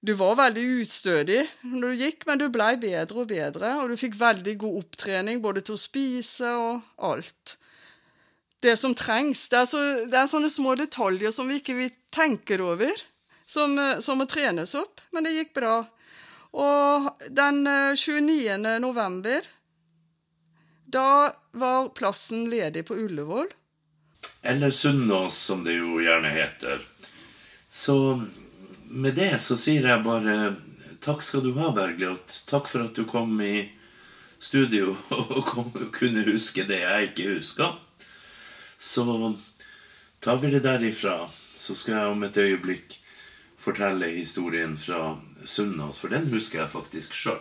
du 0.00 0.14
var 0.16 0.40
veldig 0.40 0.64
utstødig 0.80 1.42
når 1.68 1.92
du 1.92 2.02
gikk, 2.06 2.26
men 2.28 2.40
du 2.40 2.48
blei 2.52 2.72
bedre 2.80 3.24
og 3.24 3.30
bedre, 3.30 3.76
og 3.82 3.92
du 3.92 4.00
fikk 4.00 4.16
veldig 4.16 4.58
god 4.64 4.82
opptrening 4.82 5.44
både 5.44 5.64
til 5.64 5.76
å 5.76 5.80
spise 5.80 6.56
og 6.56 7.04
alt 7.08 7.58
det 8.60 8.76
som 8.76 8.94
trengs. 8.94 9.48
Det 9.48 9.56
er, 9.56 9.66
så, 9.66 9.82
det 10.08 10.18
er, 10.18 10.26
sånne 10.30 10.50
små 10.50 10.74
detaljer 10.78 11.34
som 11.34 11.48
vi 11.48 11.60
ikke 11.60 11.76
vi 11.78 11.90
tenker 12.14 12.62
over, 12.64 13.04
som, 13.46 13.78
eh, 13.78 13.98
som, 14.04 14.18
må 14.18 14.26
trenes 14.30 14.74
opp. 14.78 15.02
Men 15.14 15.26
det 15.26 15.36
gikk 15.36 15.54
bra. 15.60 15.76
Og 16.58 17.08
den 17.30 17.62
29. 17.66 18.34
Eh, 18.56 18.80
november, 18.82 19.46
da 20.88 21.32
var 21.52 21.90
plassen 21.96 22.48
ledig 22.50 22.86
på 22.88 22.96
Ullevål. 22.96 23.50
Eller 24.42 24.70
Sunnaas, 24.70 25.36
som 25.36 25.64
det 25.64 25.76
jo 25.78 25.98
gjerne 26.00 26.30
heter. 26.32 26.80
Så 27.70 28.20
med 28.88 29.14
det 29.14 29.34
så 29.42 29.58
sier 29.60 29.84
jeg 29.84 30.04
bare 30.06 30.54
takk 31.04 31.22
skal 31.22 31.44
du 31.44 31.52
ha, 31.58 31.70
Bergljot. 31.76 32.42
Takk 32.48 32.70
for 32.70 32.86
at 32.88 32.96
du 32.96 33.04
kom 33.08 33.36
i 33.44 33.68
studio 34.38 34.94
og 35.14 35.52
kunne 35.94 36.24
huske 36.30 36.64
det 36.68 36.80
jeg 36.82 37.10
ikke 37.10 37.36
huska. 37.36 37.68
Så 38.78 39.34
tar 40.20 40.36
vi 40.36 40.50
det 40.50 40.62
derifra. 40.62 41.28
Så 41.58 41.74
skal 41.74 41.94
jeg 41.94 42.14
om 42.14 42.22
et 42.22 42.36
øyeblikk 42.36 42.94
fortelle 43.58 44.06
historien 44.06 44.78
fra 44.78 45.18
Sunnaas, 45.44 45.98
for 45.98 46.08
den 46.08 46.30
husker 46.30 46.62
jeg 46.62 46.70
faktisk 46.70 47.14
sjøl. 47.14 47.40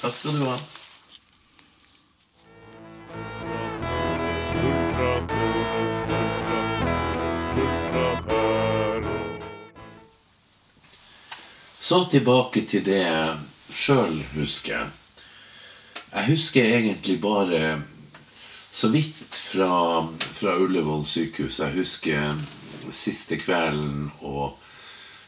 Takk 0.00 0.14
skal 0.14 0.36
du 0.36 0.44
ha. 0.44 0.58
Så 11.80 12.04
tilbake 12.10 12.62
til 12.68 12.84
det 12.86 13.00
jeg 13.00 13.38
sjøl 13.74 14.20
husker. 14.36 14.92
Jeg 16.12 16.26
husker 16.28 16.64
egentlig 16.64 17.16
bare 17.20 17.80
så 18.70 18.88
vidt 18.88 19.34
fra, 19.34 20.08
fra 20.32 20.56
Ullevål 20.56 21.04
sykehus. 21.06 21.60
Jeg 21.60 21.74
husker 21.74 22.38
siste 22.94 23.38
kvelden 23.40 24.10
og 24.26 24.58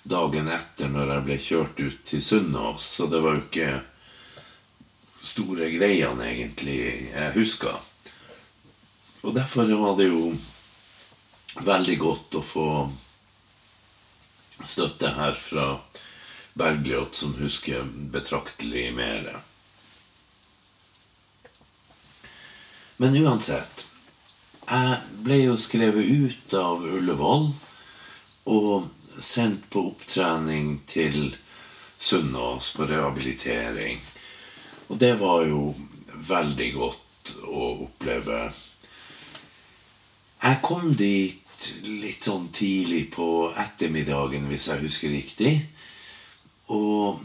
dagen 0.03 0.51
etter 0.51 0.91
når 0.91 1.15
jeg 1.15 1.27
ble 1.27 1.39
kjørt 1.43 1.83
ut 1.83 2.01
til 2.07 2.23
Sunnaas. 2.23 2.87
Så 2.97 3.09
det 3.11 3.23
var 3.23 3.37
jo 3.37 3.45
ikke 3.45 3.73
store 5.23 5.71
greiene, 5.75 6.31
egentlig, 6.31 6.81
jeg 7.13 7.35
huska. 7.37 7.77
Og 9.23 9.35
derfor 9.35 9.71
var 9.79 9.99
det 9.99 10.09
jo 10.11 10.33
veldig 11.63 11.99
godt 12.01 12.39
å 12.39 12.43
få 12.43 12.69
støtte 14.63 15.13
her 15.19 15.35
fra 15.39 15.69
Bergljot, 16.59 17.15
som 17.17 17.35
husker 17.39 17.87
betraktelig 18.13 18.91
mer. 18.95 19.31
Men 23.03 23.17
uansett. 23.19 23.81
Jeg 24.71 24.99
ble 25.27 25.37
jo 25.41 25.57
skrevet 25.59 26.07
ut 26.07 26.53
av 26.55 26.85
Ullevål 26.87 27.49
og 28.55 29.17
sendt 29.19 29.65
på 29.75 29.89
opptrening 29.89 30.77
til 30.87 31.33
Sunnaas 31.99 32.69
på 32.77 32.87
rehabilitering. 32.87 33.99
Og 34.87 35.01
det 35.03 35.17
var 35.19 35.43
jo 35.49 35.73
veldig 36.29 36.69
godt 36.77 37.33
å 37.51 37.65
oppleve. 37.89 38.39
Jeg 40.45 40.61
kom 40.63 40.95
dit 40.95 41.67
litt 41.89 42.29
sånn 42.31 42.53
tidlig 42.55 43.09
på 43.17 43.29
ettermiddagen, 43.65 44.47
hvis 44.47 44.69
jeg 44.71 44.85
husker 44.85 45.11
riktig. 45.17 45.57
Og 46.71 47.19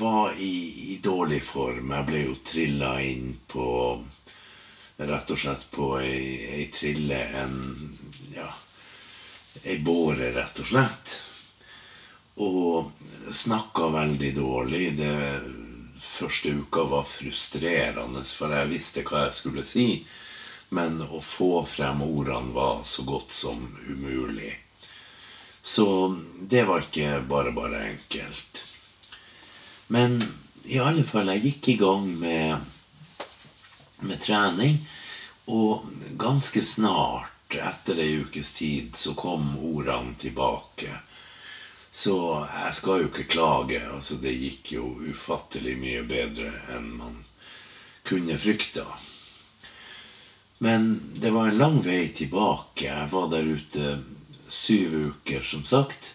var 0.00 0.40
i, 0.40 0.54
i 0.96 0.98
dårlig 1.04 1.42
form. 1.44 1.92
Jeg 1.98 2.08
ble 2.08 2.24
jo 2.24 2.40
trilla 2.48 2.96
inn 3.04 3.34
på 3.44 3.68
rett 4.98 5.30
og 5.30 5.38
slett 5.38 5.66
på 5.70 5.92
ei, 6.02 6.38
ei 6.58 6.66
trille, 6.74 7.20
en 7.38 7.56
ja, 8.34 8.48
ei 9.62 9.78
båre, 9.84 10.32
rett 10.34 10.60
og 10.62 10.70
slett. 10.72 11.14
Og 12.42 12.92
snakka 13.34 13.88
veldig 13.94 14.32
dårlig. 14.36 14.92
Det 14.98 15.14
første 16.02 16.54
uka 16.54 16.86
var 16.90 17.06
frustrerende, 17.06 18.24
for 18.24 18.54
jeg 18.54 18.72
visste 18.72 19.04
hva 19.06 19.26
jeg 19.26 19.36
skulle 19.38 19.66
si. 19.66 19.88
Men 20.74 21.00
å 21.02 21.20
få 21.24 21.64
frem 21.66 22.02
ordene 22.04 22.52
var 22.54 22.82
så 22.84 23.06
godt 23.08 23.32
som 23.34 23.62
umulig. 23.88 24.52
Så 25.62 26.16
det 26.40 26.64
var 26.68 26.84
ikke 26.84 27.22
bare 27.28 27.52
bare 27.52 27.86
enkelt. 27.92 28.64
Men 29.88 30.20
i 30.68 30.78
alle 30.82 31.04
fall, 31.08 31.30
jeg 31.32 31.46
gikk 31.46 31.70
i 31.72 31.78
gang 31.80 32.10
med 32.20 32.74
med 34.00 34.20
trening. 34.20 34.78
Og 35.48 35.86
ganske 36.20 36.62
snart 36.62 37.56
etter 37.56 38.00
ei 38.02 38.18
ukes 38.20 38.52
tid, 38.58 38.96
så 38.96 39.14
kom 39.16 39.54
ordene 39.56 40.14
tilbake. 40.20 40.92
Så 41.90 42.14
jeg 42.44 42.74
skal 42.76 43.02
jo 43.02 43.08
ikke 43.08 43.30
klage. 43.32 43.80
Altså, 43.88 44.18
det 44.20 44.36
gikk 44.36 44.74
jo 44.76 44.90
ufattelig 45.08 45.78
mye 45.80 46.04
bedre 46.08 46.52
enn 46.76 46.90
man 46.98 47.22
kunne 48.08 48.36
frykta. 48.40 48.84
Men 50.58 50.90
det 51.14 51.32
var 51.32 51.48
en 51.48 51.58
lang 51.58 51.80
vei 51.84 52.08
tilbake. 52.14 52.88
Jeg 52.90 53.08
var 53.12 53.28
der 53.32 53.48
ute 53.48 53.98
syv 54.48 54.94
uker, 55.08 55.42
som 55.44 55.64
sagt. 55.64 56.14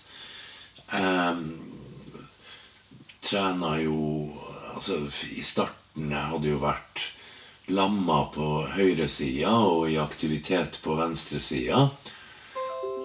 Jeg 0.91 1.37
trena 3.23 3.77
jo 3.81 3.99
Altså, 4.73 4.95
i 5.37 5.43
starten 5.45 6.09
jeg 6.09 6.29
hadde 6.31 6.49
jo 6.49 6.55
vært 6.57 7.01
lamma 7.71 8.25
på 8.33 8.47
høyresida 8.75 9.53
og 9.63 9.87
i 9.91 9.99
aktivitet 10.01 10.79
på 10.83 10.97
venstresida. 10.99 11.85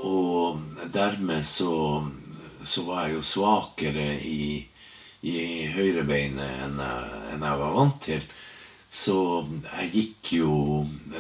Og 0.07 0.59
dermed 0.95 1.47
så, 1.47 2.03
så 2.63 2.85
var 2.87 3.07
jeg 3.07 3.19
jo 3.19 3.23
svakere 3.27 4.09
i, 4.27 4.59
i 5.27 5.39
høyrebeinet 5.75 6.65
enn 6.67 6.83
jeg, 6.83 7.23
enn 7.35 7.47
jeg 7.47 7.63
var 7.63 7.77
vant 7.77 8.01
til. 8.03 8.29
Så 8.89 9.19
jeg 9.69 9.91
gikk 9.95 10.33
jo 10.39 10.53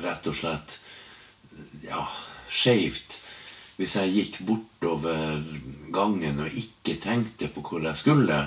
rett 0.00 0.30
og 0.30 0.38
slett 0.38 0.78
ja, 1.85 2.04
skeivt. 2.49 3.18
Hvis 3.78 3.95
jeg 4.00 4.14
gikk 4.14 4.38
bortover 4.47 5.42
gangen 5.95 6.40
og 6.42 6.54
ikke 6.59 6.97
tenkte 6.99 7.50
på 7.52 7.62
hvor 7.66 7.85
jeg 7.85 7.99
skulle, 7.99 8.40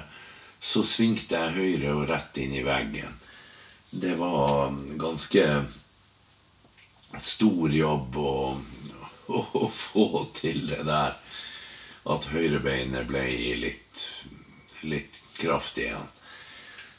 så 0.62 0.84
svingte 0.86 1.40
jeg 1.40 1.56
høyre 1.56 1.94
og 1.96 2.10
rett 2.10 2.40
inn 2.42 2.58
i 2.58 2.66
veggen. 2.66 3.14
Det 3.94 4.16
var 4.16 4.72
ganske 4.96 5.66
stor 7.20 7.74
jobb 7.76 8.18
å, 8.18 8.36
å, 9.28 9.42
å 9.64 9.68
få 9.68 10.26
til 10.34 10.64
det 10.70 10.86
der. 10.88 11.18
At 12.12 12.30
høyrebeinet 12.32 13.06
ble 13.10 13.26
litt, 13.62 14.06
litt 14.88 15.20
kraftig 15.38 15.90
igjen. 15.90 16.08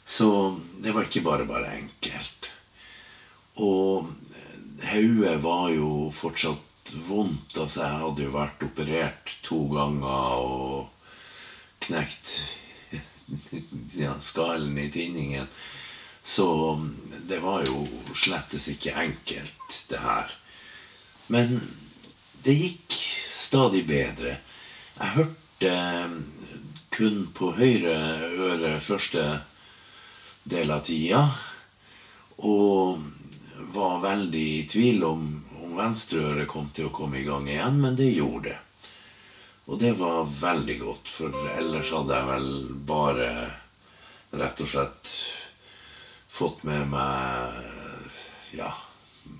Så 0.05 0.29
det 0.79 0.93
var 0.93 1.09
ikke 1.09 1.25
bare 1.25 1.49
bare 1.49 1.73
enkelt. 1.79 2.51
Og 3.65 4.13
hodet 4.85 5.35
var 5.43 5.67
jo 5.73 5.89
fortsatt 6.13 6.93
vondt. 7.09 7.57
Altså, 7.57 7.87
jeg 7.87 8.01
hadde 8.05 8.27
jo 8.27 8.37
vært 8.37 8.65
operert 8.69 9.37
to 9.43 9.63
ganger 9.73 10.45
og 10.45 11.07
knekt 11.83 12.37
ja, 14.03 14.13
skallen 14.21 14.77
i 14.77 14.91
tinningen. 14.93 15.49
Så 16.23 16.47
det 17.27 17.39
var 17.43 17.65
jo 17.67 17.83
slettes 18.15 18.69
ikke 18.71 18.95
enkelt, 18.95 19.79
det 19.89 19.99
her. 19.99 20.31
Men 21.27 21.59
det 22.43 22.55
gikk 22.55 22.95
stadig 23.33 23.83
bedre. 23.87 24.37
Jeg 24.99 25.15
hørte 25.17 25.73
kun 26.93 27.25
på 27.35 27.51
høyre 27.57 27.97
øre 28.47 28.77
første 28.79 29.25
del 30.47 30.71
av 30.71 30.83
tida. 30.87 31.25
Og 32.43 33.03
var 33.73 34.01
veldig 34.03 34.47
i 34.57 34.65
tvil 34.69 35.03
om, 35.07 35.27
om 35.63 35.75
venstre 35.77 36.23
øre 36.31 36.47
kom 36.49 36.69
til 36.73 36.87
å 36.87 36.95
komme 36.95 37.19
i 37.19 37.27
gang 37.27 37.47
igjen, 37.49 37.79
men 37.83 37.99
det 37.99 38.11
gjorde 38.13 38.49
det. 38.49 38.59
Og 39.71 39.79
det 39.79 39.93
var 39.99 40.27
veldig 40.27 40.75
godt, 40.81 41.07
for 41.07 41.35
ellers 41.55 41.91
hadde 41.95 42.17
jeg 42.17 42.29
vel 42.31 42.49
bare 42.87 43.29
rett 44.33 44.63
og 44.63 44.69
slett 44.69 45.13
fått 46.33 46.63
med 46.65 46.87
meg 46.89 47.53
ja, 48.57 48.71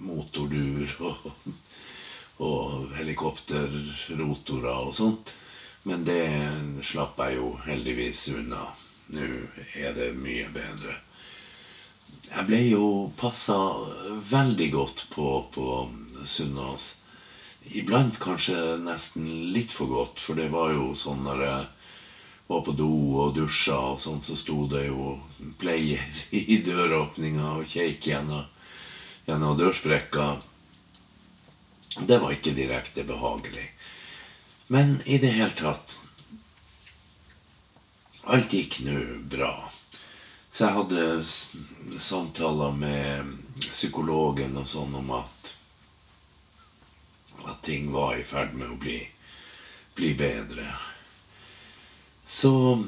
motordur 0.06 0.94
og, 1.10 1.48
og 2.46 2.94
helikopterrotorer 2.98 4.88
og 4.88 4.94
sånt. 4.94 5.34
Men 5.84 6.06
det 6.08 6.22
slapp 6.86 7.20
jeg 7.20 7.40
jo 7.42 7.50
heldigvis 7.66 8.28
unna. 8.38 8.68
Nå 9.14 9.26
er 9.76 9.98
det 9.98 10.14
mye 10.16 10.48
bedre. 10.54 10.96
Jeg 12.30 12.48
ble 12.48 12.60
jo 12.70 12.86
passa 13.20 13.58
veldig 14.32 14.70
godt 14.74 15.08
på 15.14 15.30
på 15.54 15.66
Sunnaas 16.24 16.94
Iblant 17.72 18.18
kanskje 18.20 18.58
nesten 18.84 19.28
litt 19.56 19.72
for 19.72 19.88
godt, 19.88 20.20
for 20.20 20.36
det 20.36 20.50
var 20.52 20.74
jo 20.74 20.90
sånn 20.98 21.24
når 21.24 21.44
jeg 21.46 21.68
var 22.48 22.62
på 22.66 22.74
do 22.78 22.94
og 23.24 23.36
dusja 23.36 23.78
og 23.94 24.00
sånn, 24.02 24.24
så 24.24 24.36
sto 24.38 24.66
det 24.72 24.88
jo 24.88 25.18
pleier 25.62 26.04
i 26.32 26.60
døråpninga 26.66 27.56
og 27.60 27.70
kjekk 27.70 28.10
gjennom, 28.12 28.46
gjennom 29.28 29.58
dørsprekka. 29.60 30.28
Det 32.00 32.18
var 32.20 32.34
ikke 32.34 32.56
direkte 32.58 33.06
behagelig. 33.08 33.68
Men 34.74 34.98
i 35.06 35.20
det 35.22 35.36
hele 35.36 35.54
tatt 35.58 36.00
Alt 38.32 38.54
gikk 38.56 38.78
nå 38.86 39.00
bra. 39.28 39.52
Så 40.48 40.64
jeg 40.64 40.76
hadde 40.78 42.00
samtaler 42.00 42.72
med 42.72 43.34
psykologen 43.66 44.56
og 44.62 44.70
sånn 44.72 44.96
om 44.96 45.12
at 45.18 45.52
at 47.44 47.62
ting 47.62 47.92
var 47.92 48.16
i 48.16 48.24
ferd 48.24 48.54
med 48.56 48.72
å 48.72 48.78
bli, 48.80 49.02
bli 49.98 50.14
bedre. 50.16 50.64
Så 52.34 52.84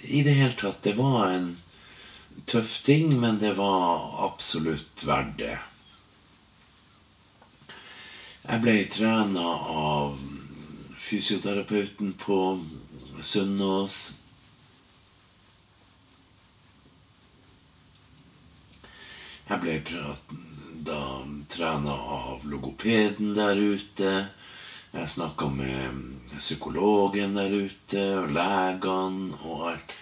i 0.00 0.22
det 0.22 0.30
hele 0.30 0.52
tatt 0.52 0.82
Det 0.82 0.92
var 0.92 1.26
en 1.26 1.56
tøff 2.44 2.82
ting, 2.82 3.20
men 3.20 3.38
det 3.38 3.56
var 3.58 4.04
absolutt 4.26 5.02
verdt 5.02 5.32
det. 5.42 5.56
Jeg 8.44 8.62
ble 8.62 8.74
trena 8.94 9.48
av 9.74 10.14
fysioterapeuten 11.02 12.14
på 12.22 12.38
Sunnaas. 13.18 13.98
Jeg 19.50 19.62
ble 19.66 19.78
da 20.86 21.02
trena 21.50 21.98
av 22.22 22.46
logopeden 22.46 23.34
der 23.34 23.58
ute. 23.58 24.14
Jeg 24.92 25.10
snakka 25.10 25.48
med 25.54 26.00
psykologen 26.36 27.36
der 27.38 27.52
ute, 27.54 28.02
og 28.18 28.32
legene 28.34 29.36
og 29.44 29.68
alt. 29.70 29.94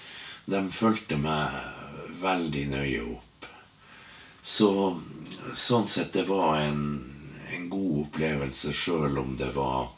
De 0.49 0.63
fulgte 0.73 1.19
meg 1.21 1.59
veldig 2.23 2.65
nøye 2.73 3.03
opp. 3.05 3.49
Så 4.43 4.71
sånn 5.53 5.89
sett, 5.93 6.15
det 6.17 6.25
var 6.31 6.63
en, 6.63 6.83
en 7.53 7.69
god 7.69 8.07
opplevelse, 8.07 8.73
sjøl 8.73 9.21
om 9.21 9.37
det 9.37 9.51
var 9.57 9.91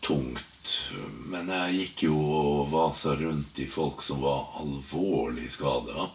tungt. 0.00 0.76
Men 1.32 1.50
jeg 1.50 1.80
gikk 1.80 2.04
jo 2.06 2.20
og 2.38 2.70
vasa 2.70 3.16
rundt 3.18 3.58
i 3.58 3.66
folk 3.66 4.02
som 4.04 4.22
var 4.22 4.54
alvorlig 4.62 5.50
skada 5.50 6.06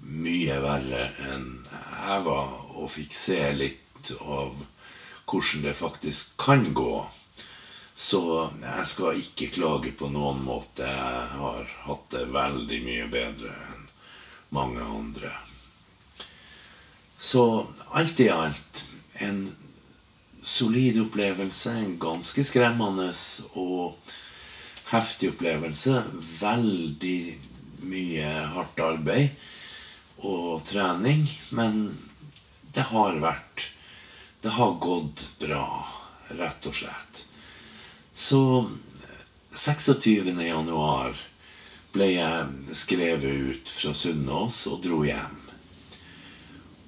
mye 0.00 0.56
verre 0.62 1.06
enn 1.28 1.48
jeg 1.70 2.22
var, 2.26 2.52
og 2.80 2.88
fikk 2.90 3.14
se 3.14 3.40
litt 3.52 4.12
av 4.24 4.54
hvordan 5.30 5.64
det 5.68 5.74
faktisk 5.78 6.36
kan 6.40 6.72
gå. 6.74 7.06
Så 7.94 8.22
jeg 8.62 8.86
skal 8.88 9.18
ikke 9.20 9.50
klage 9.54 9.92
på 9.92 10.08
noen 10.08 10.40
måte. 10.44 10.86
Jeg 10.88 11.24
har 11.36 11.72
hatt 11.84 12.06
det 12.14 12.26
veldig 12.32 12.78
mye 12.86 13.08
bedre 13.12 13.54
enn 13.74 13.88
mange 14.56 14.82
andre. 14.82 15.32
Så 17.20 17.42
alt 17.92 18.20
i 18.24 18.30
alt 18.32 18.84
en 19.20 19.42
solid 20.42 21.02
opplevelse. 21.02 21.74
En 21.76 21.98
ganske 22.00 22.44
skremmende 22.48 23.10
og 23.60 23.98
heftig 24.90 25.34
opplevelse. 25.34 26.00
Veldig 26.40 27.20
mye 27.90 28.30
hardt 28.54 28.80
arbeid 28.80 29.36
og 30.24 30.64
trening. 30.64 31.26
Men 31.52 31.84
det 32.72 32.88
har 32.94 33.20
vært 33.20 33.68
Det 34.42 34.48
har 34.48 34.72
gått 34.72 35.30
bra, 35.38 35.86
rett 36.28 36.66
og 36.66 36.74
slett. 36.74 37.26
Så 38.12 38.70
26. 39.52 40.24
januar 40.46 41.16
ble 41.92 42.06
jeg 42.14 42.76
skrevet 42.78 43.52
ut 43.52 43.68
fra 43.68 43.92
Sunnaas 43.92 44.62
og 44.70 44.80
dro 44.86 45.02
hjem. 45.04 45.36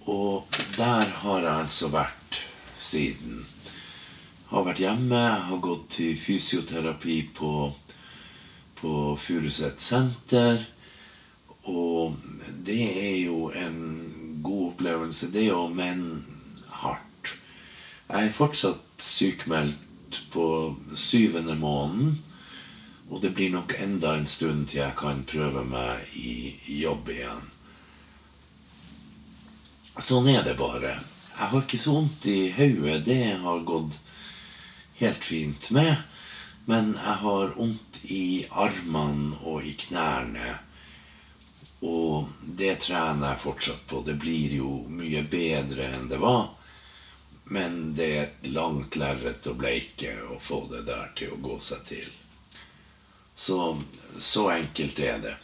Og 0.09 0.49
der 0.79 1.12
har 1.27 1.45
jeg 1.45 1.53
altså 1.67 1.93
vært 1.93 2.41
siden. 2.81 3.45
Har 4.49 4.65
vært 4.71 4.81
hjemme, 4.87 5.23
har 5.53 5.61
gått 5.61 5.91
til 5.99 6.17
fysioterapi 6.17 7.21
på, 7.37 7.69
på 8.81 8.97
Furuset 9.21 9.77
senter. 9.77 10.65
Og 11.69 12.17
det 12.65 12.83
er 12.97 13.17
jo 13.27 13.51
en 13.53 13.81
god 14.41 14.71
opplevelse, 14.73 15.29
det 15.37 15.51
òg, 15.53 15.75
men. 15.77 16.07
Jeg 18.12 18.29
er 18.29 18.35
fortsatt 18.37 19.01
sykmeldt 19.01 20.18
på 20.35 20.46
syvende 20.92 21.55
måneden. 21.57 22.18
Og 23.09 23.22
det 23.25 23.31
blir 23.33 23.48
nok 23.55 23.72
enda 23.81 24.12
en 24.18 24.29
stund 24.29 24.66
til 24.68 24.83
jeg 24.83 24.96
kan 25.01 25.25
prøve 25.29 25.64
meg 25.64 26.12
i 26.20 26.53
jobb 26.83 27.09
igjen. 27.12 27.48
Sånn 29.96 30.29
er 30.29 30.44
det 30.44 30.59
bare. 30.61 30.92
Jeg 31.38 31.48
har 31.55 31.64
ikke 31.64 31.81
så 31.81 31.96
vondt 31.96 32.29
i 32.29 32.38
hodet. 32.53 33.01
Det 33.09 33.33
har 33.40 33.66
gått 33.72 33.96
helt 35.01 35.25
fint 35.25 35.72
med. 35.72 35.96
Men 36.68 36.92
jeg 36.92 37.18
har 37.25 37.57
vondt 37.57 38.03
i 38.12 38.44
armene 38.53 39.40
og 39.40 39.64
i 39.64 39.72
knærne. 39.88 40.59
Og 41.81 42.29
det 42.44 42.83
trener 42.85 43.33
jeg 43.33 43.46
fortsatt 43.48 43.87
på. 43.88 44.05
Det 44.05 44.20
blir 44.20 44.61
jo 44.61 44.83
mye 45.01 45.25
bedre 45.25 45.94
enn 45.96 46.12
det 46.12 46.20
var. 46.20 46.51
Men 47.53 47.95
det 47.97 48.09
er 48.09 48.23
et 48.25 48.51
langt 48.55 48.97
lerret 48.97 49.47
å 49.51 49.53
bleike 49.59 50.15
å 50.33 50.38
få 50.41 50.62
det 50.71 50.87
der 50.88 51.11
til 51.19 51.35
å 51.35 51.41
gå 51.45 51.59
seg 51.61 51.83
til. 51.85 52.09
Så, 53.35 53.59
så 54.17 54.47
enkelt 54.55 55.01
er 55.03 55.19
det. 55.21 55.35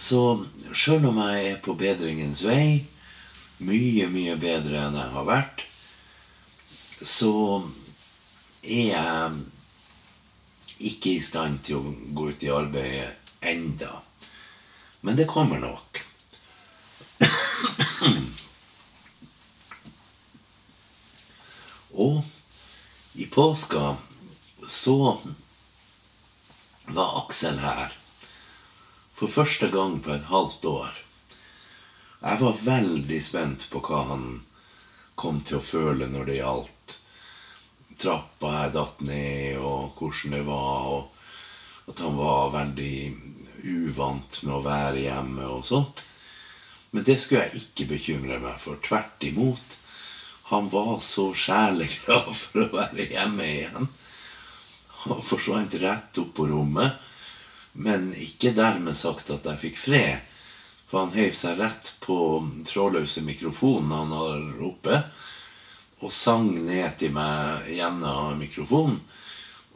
Så 0.00 0.22
sjøl 0.72 1.10
om 1.10 1.20
jeg 1.20 1.50
er 1.50 1.58
på 1.60 1.74
bedringens 1.76 2.46
vei, 2.48 2.86
mye, 3.60 4.08
mye 4.08 4.36
bedre 4.40 4.86
enn 4.86 4.96
jeg 4.96 5.12
har 5.12 5.26
vært, 5.28 5.66
så 7.04 7.34
er 8.64 8.86
jeg 8.94 9.40
ikke 10.92 11.12
i 11.12 11.24
stand 11.24 11.60
til 11.66 11.80
å 11.80 11.92
gå 12.16 12.30
ut 12.32 12.46
i 12.46 12.52
arbeidet 12.54 13.34
enda. 13.44 13.98
Men 15.04 15.20
det 15.20 15.28
kommer 15.28 15.60
nok. 15.60 16.00
Og 22.00 22.22
i 23.20 23.26
påska 23.26 23.96
så 24.66 24.96
var 26.86 27.18
Aksel 27.24 27.60
her 27.60 27.96
for 29.14 29.28
første 29.28 29.68
gang 29.72 29.98
på 30.04 30.14
et 30.14 30.28
halvt 30.30 30.64
år. 30.70 31.00
Jeg 32.20 32.40
var 32.40 32.62
veldig 32.64 33.20
spent 33.24 33.66
på 33.72 33.82
hva 33.84 34.04
han 34.14 34.24
kom 35.20 35.42
til 35.44 35.58
å 35.58 35.64
føle 35.64 36.08
når 36.08 36.28
det 36.30 36.40
gjaldt 36.40 36.96
trappa 38.00 38.52
jeg 38.54 38.74
datt 38.76 39.02
ned, 39.04 39.58
og 39.60 39.98
hvordan 39.98 40.36
det 40.36 40.44
var, 40.46 40.86
og 40.94 41.90
at 41.90 42.00
han 42.04 42.16
var 42.16 42.54
veldig 42.54 42.94
uvant 43.68 44.38
med 44.46 44.54
å 44.56 44.62
være 44.64 45.04
hjemme 45.04 45.48
og 45.52 45.66
sånt. 45.66 46.04
Men 46.90 47.04
det 47.06 47.18
skulle 47.20 47.46
jeg 47.46 47.64
ikke 47.64 47.90
bekymre 47.92 48.40
meg 48.42 48.56
for. 48.58 48.80
Tvert 48.82 49.22
imot. 49.26 49.76
Han 50.50 50.68
var 50.68 50.98
så 50.98 51.30
sjeleglad 51.34 52.30
for 52.34 52.64
å 52.64 52.70
være 52.74 53.06
hjemme 53.12 53.46
igjen. 53.46 53.88
Han 55.04 55.22
forsvant 55.22 55.76
rett 55.78 56.18
opp 56.18 56.32
på 56.36 56.48
rommet. 56.50 56.98
Men 57.72 58.10
ikke 58.18 58.50
dermed 58.56 58.98
sagt 58.98 59.30
at 59.30 59.46
jeg 59.46 59.62
fikk 59.62 59.78
fred. 59.78 60.26
For 60.90 61.04
han 61.04 61.14
heiv 61.14 61.36
seg 61.38 61.60
rett 61.60 61.92
på 62.02 62.16
trådløse 62.66 63.22
mikrofonen 63.22 63.94
han 63.94 64.14
har 64.16 64.64
oppe 64.66 65.04
og 66.00 66.10
sang 66.10 66.48
ned 66.64 66.96
til 66.98 67.12
meg 67.14 67.68
gjennom 67.76 68.38
mikrofonen. 68.40 68.98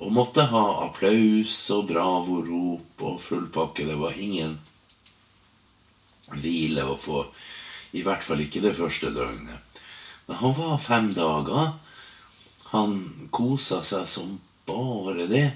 Og 0.03 0.11
måtte 0.11 0.49
ha 0.51 0.63
applaus 0.89 1.55
og 1.71 1.87
bravo-rop 1.93 3.05
og 3.07 3.21
full 3.23 3.47
pakke. 3.55 3.87
Det 3.87 3.95
var 4.01 4.17
ingen 4.19 4.57
hvile 6.35 6.89
å 6.89 6.97
få. 6.99 7.23
I 7.95 8.03
hvert 8.03 8.27
fall 8.27 8.43
ikke 8.43 8.65
det 8.65 8.75
første 8.75 9.13
døgnet. 9.15 9.74
Men 10.27 10.37
han 10.37 10.55
var 10.57 10.79
fem 10.79 11.13
dager. 11.15 11.73
Han 12.73 13.29
kosa 13.31 13.83
seg 13.83 14.07
som 14.09 14.39
bare 14.67 15.27
det. 15.31 15.49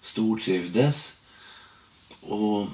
Stortrivdes. 0.00 1.02
Og 2.22 2.70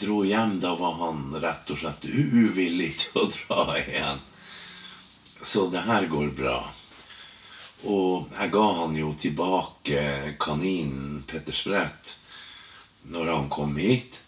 dro 0.00 0.22
hjem. 0.26 0.58
Da 0.60 0.74
var 0.78 0.98
han 1.02 1.28
rett 1.42 1.70
og 1.70 1.80
slett 1.80 2.06
uvillig 2.08 2.92
til 3.02 3.22
å 3.22 3.28
dra 3.36 3.78
igjen. 3.78 4.24
Så 5.44 5.68
det 5.70 5.84
her 5.86 6.08
går 6.10 6.34
bra. 6.36 6.58
Og 7.84 8.30
jeg 8.32 8.52
ga 8.54 8.66
han 8.80 8.94
jo 8.96 9.10
tilbake 9.20 10.04
kaninen 10.40 11.24
Petter 11.28 11.52
Sprett 11.52 12.14
når 13.12 13.28
han 13.28 13.50
kom 13.52 13.76
hit. 13.76 14.22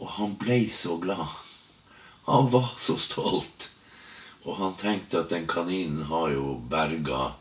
Og 0.00 0.08
han 0.18 0.34
ble 0.40 0.62
så 0.72 0.98
glad. 1.00 1.28
Han 2.28 2.50
var 2.52 2.72
så 2.76 2.96
stolt. 3.00 3.70
Og 4.44 4.56
han 4.56 4.76
tenkte 4.80 5.20
at 5.20 5.32
den 5.32 5.46
kaninen 5.50 6.06
har 6.08 6.30
jo 6.32 6.54
berga 6.70 7.32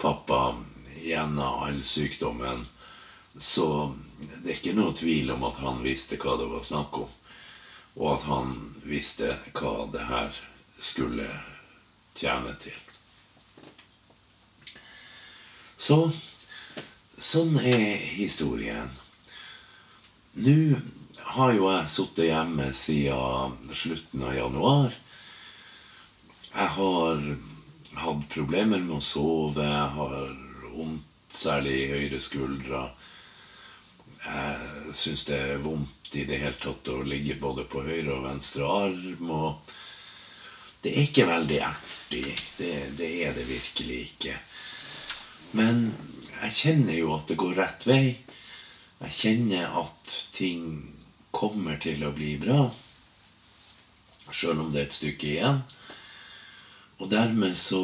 pappa 0.00 0.54
gjennom 1.04 1.64
all 1.66 1.82
sykdommen. 1.84 2.64
Så 3.38 3.94
det 4.42 4.50
er 4.50 4.56
ikke 4.56 4.76
noe 4.78 4.94
tvil 4.96 5.34
om 5.34 5.44
at 5.48 5.60
han 5.60 5.82
visste 5.84 6.18
hva 6.20 6.38
det 6.40 6.48
var 6.48 6.64
snakk 6.64 6.98
om. 7.04 7.12
Og 8.00 8.08
at 8.14 8.26
han 8.30 8.56
visste 8.86 9.36
hva 9.52 9.84
det 9.92 10.06
her 10.08 10.40
skulle 10.78 11.28
tjene 12.14 12.54
til. 12.62 12.78
Så 15.76 15.98
sånn 17.18 17.58
er 17.60 17.96
historien. 18.16 18.90
Nå 20.34 20.58
har 21.34 21.54
jo 21.54 21.68
jeg 21.70 21.90
sittet 21.90 22.28
hjemme 22.30 22.70
siden 22.74 23.74
slutten 23.74 24.22
av 24.26 24.36
januar. 24.38 24.94
Jeg 26.54 26.70
har 26.76 27.24
hatt 28.04 28.28
problemer 28.30 28.78
med 28.78 28.98
å 28.98 29.02
sove. 29.02 29.64
Jeg 29.66 29.90
har 29.96 30.30
vondt, 30.74 31.10
særlig 31.34 31.74
i 31.80 31.88
høyre 31.90 32.20
skuldre. 32.22 32.84
Jeg 34.24 34.94
syns 34.94 35.24
det 35.26 35.40
er 35.50 35.64
vondt 35.64 36.14
i 36.14 36.22
det 36.28 36.38
hele 36.44 36.58
tatt 36.62 36.88
å 36.92 37.00
ligge 37.02 37.34
både 37.42 37.66
på 37.66 37.82
høyre 37.82 38.14
og 38.14 38.28
venstre 38.28 38.68
arm. 38.70 39.30
og 39.30 39.74
det 40.84 40.92
er 40.92 41.06
ikke 41.08 41.26
veldig 41.26 41.60
artig. 41.64 42.24
Det, 42.58 42.72
det, 42.98 43.10
er 43.24 43.34
det 43.34 43.48
virkelig 43.48 44.00
ikke. 44.08 44.34
Men 45.58 45.86
jeg 46.42 46.56
kjenner 46.58 46.98
jo 46.98 47.14
at 47.16 47.30
det 47.30 47.40
går 47.40 47.54
rett 47.58 47.86
vei. 47.88 48.02
Jeg 49.00 49.16
kjenner 49.18 49.78
at 49.80 50.18
ting 50.36 50.66
kommer 51.34 51.80
til 51.82 52.04
å 52.04 52.12
bli 52.14 52.36
bra. 52.38 52.68
Sjøl 54.30 54.60
om 54.60 54.70
det 54.74 54.84
er 54.84 54.90
et 54.90 54.98
stykke 54.98 55.32
igjen. 55.32 55.64
Og 57.02 57.10
dermed 57.10 57.56
så 57.58 57.82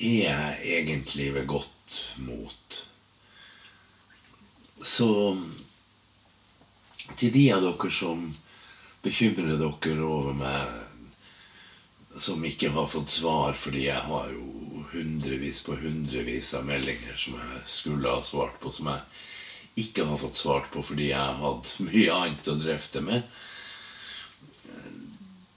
er 0.00 0.20
jeg 0.24 0.76
egentlig 0.78 1.32
ved 1.34 1.46
godt 1.46 1.96
mot. 2.24 2.78
Så 4.82 5.10
til 7.16 7.32
de 7.34 7.48
av 7.52 7.64
dere 7.64 7.90
som 7.92 8.22
bekymrer 9.04 9.58
dere 9.60 10.06
over 10.06 10.36
meg 10.38 12.20
som 12.20 12.42
ikke 12.44 12.72
har 12.74 12.88
fått 12.90 13.12
svar, 13.12 13.54
fordi 13.54 13.86
jeg 13.86 14.02
har 14.08 14.30
jo 14.34 14.84
hundrevis 14.90 15.62
på 15.66 15.76
hundrevis 15.78 16.52
av 16.58 16.66
meldinger 16.66 17.16
som 17.16 17.36
jeg 17.38 17.60
skulle 17.70 18.10
ha 18.10 18.22
svart 18.24 18.58
på, 18.60 18.72
som 18.74 18.90
jeg 18.90 19.84
ikke 19.84 20.04
har 20.08 20.18
fått 20.20 20.40
svart 20.40 20.70
på 20.74 20.82
fordi 20.84 21.10
jeg 21.12 21.20
har 21.20 21.38
hatt 21.40 21.76
mye 21.86 22.16
annet 22.16 22.50
å 22.50 22.58
drøfte 22.58 23.02
med. 23.06 23.22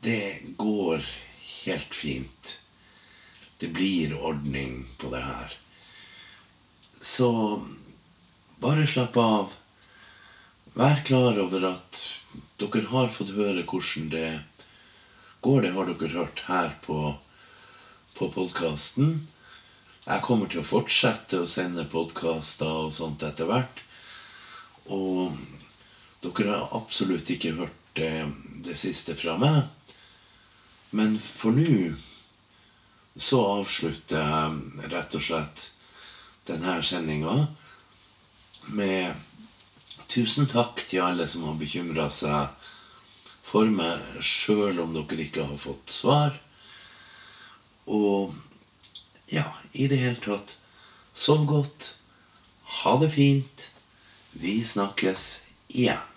Det 0.04 0.54
går 0.60 1.04
helt 1.66 1.96
fint. 1.96 2.54
Det 3.58 3.68
blir 3.68 4.16
ordning 4.18 4.86
på 4.98 5.10
det 5.14 5.22
her. 5.24 5.58
Så 7.02 7.30
bare 8.64 8.88
slapp 8.88 9.18
av. 9.18 9.54
Vær 10.74 11.04
klar 11.06 11.38
over 11.44 11.68
at 11.74 12.02
dere 12.58 12.88
har 12.90 13.12
fått 13.14 13.36
høre 13.36 13.66
hvordan 13.68 14.10
det 14.14 14.28
går, 15.44 15.62
det 15.62 15.74
har 15.76 15.92
dere 15.92 16.14
hørt 16.16 16.44
her 16.48 16.72
på, 16.86 16.98
på 18.16 18.30
podkasten. 18.34 19.20
Jeg 20.04 20.24
kommer 20.24 20.50
til 20.52 20.64
å 20.64 20.68
fortsette 20.68 21.44
å 21.44 21.48
sende 21.48 21.86
podkaster 21.92 22.88
og 22.88 22.96
sånt 22.96 23.24
etter 23.24 23.48
hvert. 23.48 23.84
Og 24.92 25.36
dere 26.24 26.50
har 26.56 26.76
absolutt 26.80 27.30
ikke 27.36 27.56
hørt 27.60 27.80
det, 28.00 28.26
det 28.66 28.76
siste 28.80 29.16
fra 29.20 29.38
meg. 29.40 29.68
Men 30.94 31.18
for 31.20 31.56
nå 31.58 31.94
så 33.16 33.40
avslutter 33.60 34.22
jeg 34.22 34.90
rett 34.94 35.18
og 35.18 35.26
slett 35.26 35.66
denne 36.48 36.80
sendinga 36.86 37.36
med 38.74 39.14
tusen 40.12 40.50
takk 40.50 40.82
til 40.86 41.04
alle 41.06 41.28
som 41.30 41.46
har 41.48 41.60
bekymra 41.60 42.08
seg 42.14 42.70
for 43.44 43.70
meg 43.70 44.22
sjøl 44.24 44.82
om 44.82 44.94
dere 44.96 45.26
ikke 45.26 45.46
har 45.50 45.60
fått 45.62 45.94
svar. 45.94 46.38
Og 47.86 48.34
ja, 49.34 49.46
i 49.74 49.90
det 49.90 50.02
hele 50.02 50.22
tatt 50.22 50.58
Sov 51.14 51.44
godt. 51.46 51.92
Ha 52.82 52.96
det 52.98 53.12
fint. 53.14 53.68
Vi 54.34 54.64
snakkes 54.66 55.28
igjen. 55.70 56.13